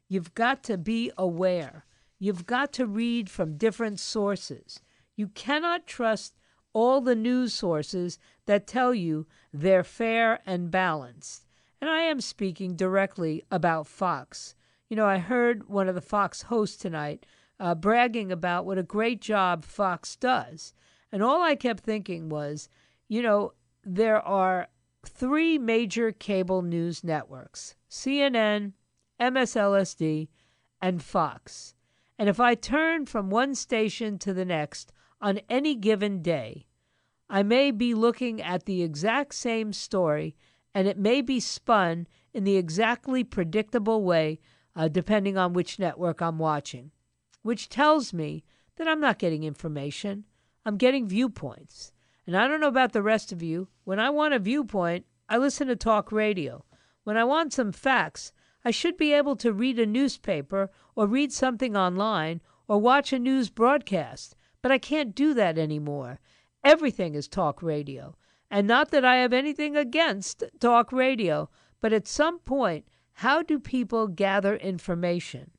you've 0.08 0.34
got 0.34 0.62
to 0.64 0.76
be 0.76 1.10
aware. 1.16 1.84
You've 2.18 2.46
got 2.46 2.72
to 2.74 2.86
read 2.86 3.30
from 3.30 3.56
different 3.56 4.00
sources. 4.00 4.80
You 5.16 5.28
cannot 5.28 5.86
trust 5.86 6.34
all 6.72 7.00
the 7.00 7.14
news 7.14 7.54
sources 7.54 8.18
that 8.46 8.66
tell 8.66 8.94
you 8.94 9.26
they're 9.52 9.84
fair 9.84 10.40
and 10.44 10.70
balanced. 10.70 11.45
And 11.86 11.94
I 11.94 12.00
am 12.00 12.20
speaking 12.20 12.74
directly 12.74 13.44
about 13.48 13.86
Fox. 13.86 14.56
You 14.88 14.96
know, 14.96 15.06
I 15.06 15.18
heard 15.18 15.68
one 15.68 15.88
of 15.88 15.94
the 15.94 16.00
Fox 16.00 16.42
hosts 16.42 16.76
tonight 16.76 17.24
uh, 17.60 17.76
bragging 17.76 18.32
about 18.32 18.66
what 18.66 18.76
a 18.76 18.82
great 18.82 19.20
job 19.20 19.64
Fox 19.64 20.16
does. 20.16 20.74
And 21.12 21.22
all 21.22 21.40
I 21.40 21.54
kept 21.54 21.84
thinking 21.84 22.28
was, 22.28 22.68
you 23.06 23.22
know, 23.22 23.52
there 23.84 24.20
are 24.20 24.66
three 25.04 25.58
major 25.58 26.10
cable 26.10 26.60
news 26.60 27.04
networks 27.04 27.76
CNN, 27.88 28.72
MSLSD, 29.20 30.26
and 30.82 31.00
Fox. 31.00 31.76
And 32.18 32.28
if 32.28 32.40
I 32.40 32.56
turn 32.56 33.06
from 33.06 33.30
one 33.30 33.54
station 33.54 34.18
to 34.18 34.34
the 34.34 34.44
next 34.44 34.92
on 35.20 35.38
any 35.48 35.76
given 35.76 36.20
day, 36.20 36.66
I 37.30 37.44
may 37.44 37.70
be 37.70 37.94
looking 37.94 38.42
at 38.42 38.64
the 38.64 38.82
exact 38.82 39.36
same 39.36 39.72
story 39.72 40.34
and 40.76 40.86
it 40.86 40.98
may 40.98 41.22
be 41.22 41.40
spun 41.40 42.06
in 42.34 42.44
the 42.44 42.58
exactly 42.58 43.24
predictable 43.24 44.04
way 44.04 44.38
uh, 44.76 44.88
depending 44.88 45.38
on 45.38 45.54
which 45.54 45.78
network 45.78 46.20
I'm 46.20 46.38
watching, 46.38 46.90
which 47.40 47.70
tells 47.70 48.12
me 48.12 48.44
that 48.76 48.86
I'm 48.86 49.00
not 49.00 49.18
getting 49.18 49.42
information, 49.42 50.24
I'm 50.66 50.76
getting 50.76 51.08
viewpoints. 51.08 51.92
And 52.26 52.36
I 52.36 52.46
don't 52.46 52.60
know 52.60 52.68
about 52.68 52.92
the 52.92 53.00
rest 53.00 53.32
of 53.32 53.42
you. 53.42 53.68
When 53.84 53.98
I 53.98 54.10
want 54.10 54.34
a 54.34 54.38
viewpoint, 54.38 55.06
I 55.30 55.38
listen 55.38 55.66
to 55.68 55.76
talk 55.76 56.12
radio. 56.12 56.62
When 57.04 57.16
I 57.16 57.24
want 57.24 57.54
some 57.54 57.72
facts, 57.72 58.34
I 58.62 58.70
should 58.70 58.98
be 58.98 59.14
able 59.14 59.36
to 59.36 59.54
read 59.54 59.78
a 59.78 59.86
newspaper 59.86 60.70
or 60.94 61.06
read 61.06 61.32
something 61.32 61.74
online 61.74 62.42
or 62.68 62.78
watch 62.78 63.14
a 63.14 63.18
news 63.18 63.48
broadcast, 63.48 64.36
but 64.60 64.70
I 64.70 64.76
can't 64.76 65.14
do 65.14 65.32
that 65.32 65.56
anymore. 65.56 66.20
Everything 66.62 67.14
is 67.14 67.28
talk 67.28 67.62
radio. 67.62 68.14
And 68.50 68.66
not 68.66 68.90
that 68.90 69.04
I 69.04 69.16
have 69.16 69.32
anything 69.32 69.76
against 69.76 70.44
talk 70.60 70.92
radio, 70.92 71.48
but 71.80 71.92
at 71.92 72.06
some 72.06 72.38
point, 72.40 72.86
how 73.14 73.42
do 73.42 73.58
people 73.58 74.08
gather 74.08 74.56
information? 74.56 75.50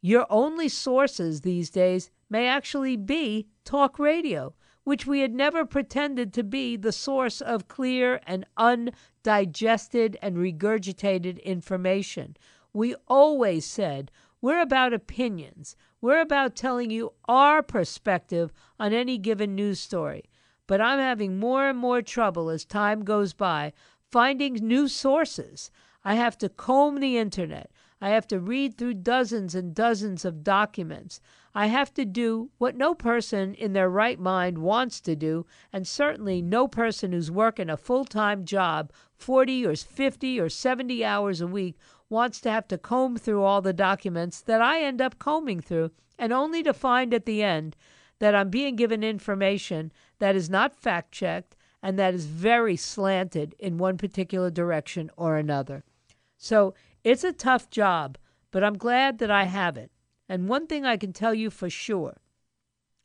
Your 0.00 0.26
only 0.28 0.68
sources 0.68 1.40
these 1.40 1.70
days 1.70 2.10
may 2.28 2.46
actually 2.46 2.96
be 2.96 3.48
talk 3.64 3.98
radio 3.98 4.54
which 4.86 5.04
we 5.04 5.18
had 5.18 5.34
never 5.34 5.64
pretended 5.64 6.32
to 6.32 6.44
be 6.44 6.76
the 6.76 6.92
source 6.92 7.40
of 7.40 7.66
clear 7.66 8.20
and 8.24 8.46
undigested 8.56 10.16
and 10.22 10.36
regurgitated 10.36 11.42
information. 11.42 12.36
We 12.72 12.94
always 13.08 13.64
said 13.64 14.12
we're 14.40 14.60
about 14.60 14.92
opinions. 14.92 15.74
We're 16.00 16.20
about 16.20 16.54
telling 16.54 16.92
you 16.92 17.14
our 17.26 17.64
perspective 17.64 18.52
on 18.78 18.92
any 18.92 19.18
given 19.18 19.56
news 19.56 19.80
story. 19.80 20.30
But 20.66 20.80
I'm 20.80 20.98
having 20.98 21.38
more 21.38 21.68
and 21.68 21.78
more 21.78 22.02
trouble 22.02 22.50
as 22.50 22.64
time 22.64 23.04
goes 23.04 23.32
by 23.32 23.72
finding 24.10 24.54
new 24.54 24.88
sources. 24.88 25.70
I 26.04 26.14
have 26.14 26.36
to 26.38 26.48
comb 26.48 27.00
the 27.00 27.18
internet. 27.18 27.70
I 28.00 28.10
have 28.10 28.26
to 28.28 28.38
read 28.38 28.76
through 28.76 28.94
dozens 28.94 29.54
and 29.54 29.74
dozens 29.74 30.24
of 30.24 30.44
documents. 30.44 31.20
I 31.54 31.68
have 31.68 31.94
to 31.94 32.04
do 32.04 32.50
what 32.58 32.76
no 32.76 32.94
person 32.94 33.54
in 33.54 33.72
their 33.72 33.88
right 33.88 34.18
mind 34.18 34.58
wants 34.58 35.00
to 35.02 35.16
do, 35.16 35.46
and 35.72 35.88
certainly 35.88 36.42
no 36.42 36.68
person 36.68 37.12
who's 37.12 37.30
working 37.30 37.70
a 37.70 37.76
full 37.76 38.04
time 38.04 38.44
job, 38.44 38.92
40 39.14 39.66
or 39.66 39.74
50 39.74 40.38
or 40.40 40.48
70 40.50 41.04
hours 41.04 41.40
a 41.40 41.46
week, 41.46 41.76
wants 42.10 42.40
to 42.42 42.50
have 42.50 42.68
to 42.68 42.76
comb 42.76 43.16
through 43.16 43.42
all 43.42 43.62
the 43.62 43.72
documents 43.72 44.42
that 44.42 44.60
I 44.60 44.82
end 44.82 45.00
up 45.00 45.18
combing 45.18 45.60
through, 45.60 45.92
and 46.18 46.32
only 46.32 46.62
to 46.62 46.74
find 46.74 47.14
at 47.14 47.24
the 47.24 47.42
end 47.42 47.76
that 48.18 48.34
I'm 48.34 48.50
being 48.50 48.76
given 48.76 49.04
information 49.04 49.92
that 50.18 50.36
is 50.36 50.48
not 50.48 50.74
fact 50.74 51.12
checked 51.12 51.56
and 51.82 51.98
that 51.98 52.14
is 52.14 52.26
very 52.26 52.76
slanted 52.76 53.54
in 53.58 53.78
one 53.78 53.96
particular 53.96 54.50
direction 54.50 55.10
or 55.16 55.36
another. 55.36 55.84
So 56.36 56.74
it's 57.04 57.24
a 57.24 57.32
tough 57.32 57.70
job, 57.70 58.18
but 58.50 58.64
I'm 58.64 58.78
glad 58.78 59.18
that 59.18 59.30
I 59.30 59.44
have 59.44 59.76
it. 59.76 59.90
And 60.28 60.48
one 60.48 60.66
thing 60.66 60.84
I 60.84 60.96
can 60.96 61.12
tell 61.12 61.34
you 61.34 61.50
for 61.50 61.70
sure 61.70 62.16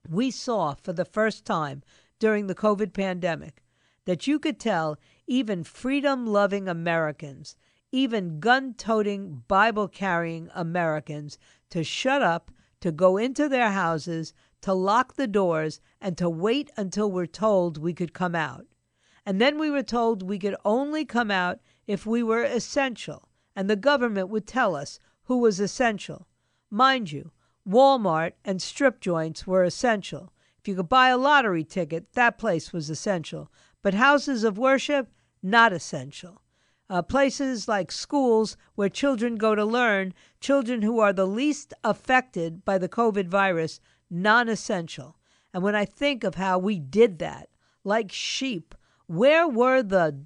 we 0.09 0.31
saw 0.31 0.73
for 0.73 0.93
the 0.93 1.05
first 1.05 1.45
time 1.45 1.83
during 2.19 2.47
the 2.47 2.55
COVID 2.55 2.93
pandemic 2.93 3.61
that 4.05 4.25
you 4.25 4.39
could 4.39 4.59
tell 4.59 4.97
even 5.27 5.63
freedom 5.63 6.25
loving 6.25 6.67
Americans, 6.67 7.55
even 7.91 8.39
gun 8.39 8.73
toting, 8.73 9.43
Bible 9.47 9.87
carrying 9.87 10.49
Americans, 10.55 11.37
to 11.69 11.83
shut 11.83 12.21
up, 12.21 12.51
to 12.79 12.91
go 12.91 13.17
into 13.17 13.47
their 13.47 13.71
houses, 13.71 14.33
to 14.61 14.73
lock 14.73 15.15
the 15.15 15.27
doors, 15.27 15.81
and 15.99 16.17
to 16.17 16.29
wait 16.29 16.69
until 16.77 17.11
we're 17.11 17.25
told 17.25 17.77
we 17.77 17.93
could 17.93 18.13
come 18.13 18.35
out. 18.35 18.65
And 19.25 19.39
then 19.39 19.59
we 19.59 19.69
were 19.69 19.83
told 19.83 20.23
we 20.23 20.39
could 20.39 20.55
only 20.65 21.05
come 21.05 21.31
out 21.31 21.59
if 21.87 22.05
we 22.05 22.23
were 22.23 22.43
essential, 22.43 23.27
and 23.55 23.69
the 23.69 23.75
government 23.75 24.29
would 24.29 24.47
tell 24.47 24.75
us 24.75 24.99
who 25.23 25.37
was 25.37 25.59
essential. 25.59 26.27
Mind 26.69 27.11
you, 27.11 27.31
Walmart 27.67 28.33
and 28.43 28.61
strip 28.61 28.99
joints 28.99 29.45
were 29.45 29.63
essential. 29.63 30.31
If 30.59 30.67
you 30.67 30.75
could 30.75 30.89
buy 30.89 31.09
a 31.09 31.17
lottery 31.17 31.63
ticket, 31.63 32.13
that 32.13 32.37
place 32.37 32.71
was 32.73 32.89
essential. 32.89 33.51
But 33.81 33.93
houses 33.93 34.43
of 34.43 34.57
worship, 34.57 35.11
not 35.41 35.73
essential. 35.73 36.41
Uh, 36.89 37.01
places 37.01 37.67
like 37.67 37.91
schools 37.91 38.57
where 38.75 38.89
children 38.89 39.37
go 39.37 39.55
to 39.55 39.63
learn, 39.63 40.13
children 40.39 40.81
who 40.81 40.99
are 40.99 41.13
the 41.13 41.25
least 41.25 41.73
affected 41.83 42.65
by 42.65 42.77
the 42.77 42.89
COVID 42.89 43.27
virus, 43.27 43.79
non 44.11 44.47
essential. 44.49 45.17
And 45.53 45.63
when 45.63 45.75
I 45.75 45.85
think 45.85 46.23
of 46.23 46.35
how 46.35 46.59
we 46.59 46.79
did 46.79 47.17
that, 47.19 47.49
like 47.83 48.11
sheep, 48.11 48.75
where 49.07 49.47
were 49.47 49.81
the 49.81 50.25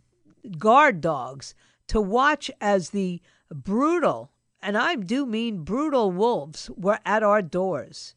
guard 0.58 1.00
dogs 1.00 1.56
to 1.88 2.02
watch 2.02 2.52
as 2.60 2.90
the 2.90 3.22
brutal 3.50 4.32
and 4.66 4.80
I 4.80 4.96
do 4.96 5.28
mean 5.28 5.64
brutal 5.64 6.12
wolves, 6.12 6.72
were 6.76 6.98
at 7.06 7.22
our 7.22 7.44
doors. 7.44 8.16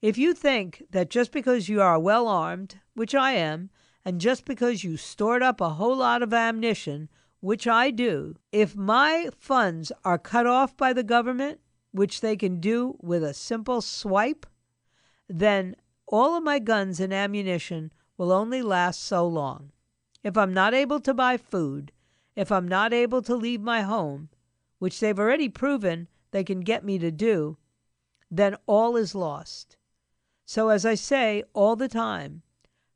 If 0.00 0.16
you 0.16 0.34
think 0.34 0.84
that 0.92 1.10
just 1.10 1.32
because 1.32 1.68
you 1.68 1.82
are 1.82 1.98
well 1.98 2.28
armed, 2.28 2.78
which 2.94 3.12
I 3.12 3.32
am, 3.32 3.70
and 4.04 4.20
just 4.20 4.44
because 4.44 4.84
you 4.84 4.96
stored 4.96 5.42
up 5.42 5.60
a 5.60 5.70
whole 5.70 5.96
lot 5.96 6.22
of 6.22 6.32
ammunition, 6.32 7.08
which 7.40 7.66
I 7.66 7.90
do, 7.90 8.36
if 8.52 8.76
my 8.76 9.30
funds 9.36 9.90
are 10.04 10.16
cut 10.16 10.46
off 10.46 10.76
by 10.76 10.92
the 10.92 11.02
government, 11.02 11.58
which 11.90 12.20
they 12.20 12.36
can 12.36 12.60
do 12.60 12.96
with 13.00 13.24
a 13.24 13.34
simple 13.34 13.80
swipe, 13.80 14.46
then 15.30 15.76
all 16.06 16.36
of 16.36 16.42
my 16.42 16.58
guns 16.58 16.98
and 16.98 17.14
ammunition 17.14 17.92
will 18.16 18.32
only 18.32 18.60
last 18.60 19.02
so 19.02 19.26
long. 19.26 19.70
If 20.24 20.36
I'm 20.36 20.52
not 20.52 20.74
able 20.74 20.98
to 21.00 21.14
buy 21.14 21.36
food, 21.36 21.92
if 22.34 22.50
I'm 22.50 22.66
not 22.66 22.92
able 22.92 23.22
to 23.22 23.36
leave 23.36 23.60
my 23.60 23.82
home, 23.82 24.28
which 24.80 24.98
they've 24.98 25.18
already 25.18 25.48
proven 25.48 26.08
they 26.32 26.42
can 26.42 26.60
get 26.60 26.84
me 26.84 26.98
to 26.98 27.10
do, 27.10 27.56
then 28.30 28.56
all 28.66 28.96
is 28.96 29.14
lost. 29.14 29.76
So, 30.44 30.68
as 30.68 30.84
I 30.84 30.96
say 30.96 31.44
all 31.52 31.76
the 31.76 31.88
time, 31.88 32.42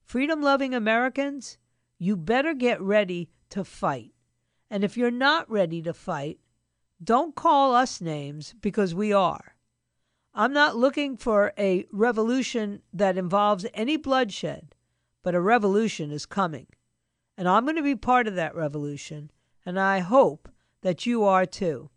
freedom 0.03 0.43
loving 0.43 0.75
Americans, 0.75 1.57
you 1.99 2.17
better 2.17 2.53
get 2.53 2.81
ready 2.81 3.31
to 3.51 3.65
fight. 3.65 4.13
And 4.71 4.83
if 4.83 4.97
you're 4.97 5.11
not 5.11 5.49
ready 5.49 5.81
to 5.83 5.95
fight, 5.95 6.41
don't 7.03 7.37
call 7.37 7.75
us 7.75 8.01
names 8.01 8.55
because 8.61 8.95
we 8.95 9.13
are. 9.13 9.54
I'm 10.37 10.53
not 10.53 10.77
looking 10.77 11.17
for 11.17 11.53
a 11.57 11.87
revolution 11.93 12.83
that 12.93 13.17
involves 13.17 13.67
any 13.73 13.97
bloodshed, 13.97 14.75
but 15.23 15.35
a 15.35 15.41
revolution 15.41 16.11
is 16.11 16.27
coming. 16.27 16.67
And 17.39 17.49
I'm 17.49 17.65
going 17.65 17.77
to 17.77 17.83
be 17.83 17.95
part 17.95 18.27
of 18.27 18.35
that 18.35 18.57
revolution, 18.57 19.31
and 19.65 19.79
I 19.79 20.01
hope 20.01 20.49
that 20.83 21.07
you 21.07 21.23
are 21.23 21.47
too. 21.47 21.91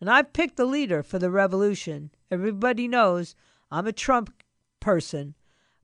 And 0.00 0.10
I've 0.10 0.34
picked 0.34 0.56
the 0.56 0.66
leader 0.66 1.02
for 1.02 1.18
the 1.18 1.30
revolution. 1.30 2.10
Everybody 2.30 2.88
knows 2.88 3.34
I'm 3.70 3.86
a 3.86 3.92
Trump 3.92 4.42
person, 4.78 5.34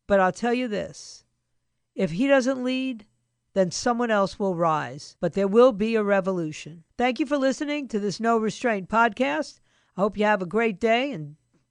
but 0.07 0.21
I'll 0.21 0.33
tell 0.33 0.53
you 0.53 0.69
this 0.69 1.25
if 1.95 2.11
he 2.11 2.27
doesn't 2.27 2.63
lead, 2.63 3.07
then 3.55 3.71
someone 3.71 4.11
else 4.11 4.39
will 4.39 4.55
rise. 4.55 5.17
But 5.21 5.33
there 5.33 5.49
will 5.49 5.73
be 5.73 5.95
a 5.95 6.03
revolution. 6.03 6.85
Thank 6.99 7.19
you 7.19 7.25
for 7.25 7.39
listening 7.39 7.89
to 7.89 7.99
this 7.99 8.21
No 8.21 8.37
Restraint 8.37 8.91
podcast. 8.91 9.61
I 9.97 10.03
hope 10.03 10.19
you 10.19 10.27
have 10.27 10.43
a 10.43 10.47
great 10.47 10.79
day 10.79 11.13
and 11.13 11.37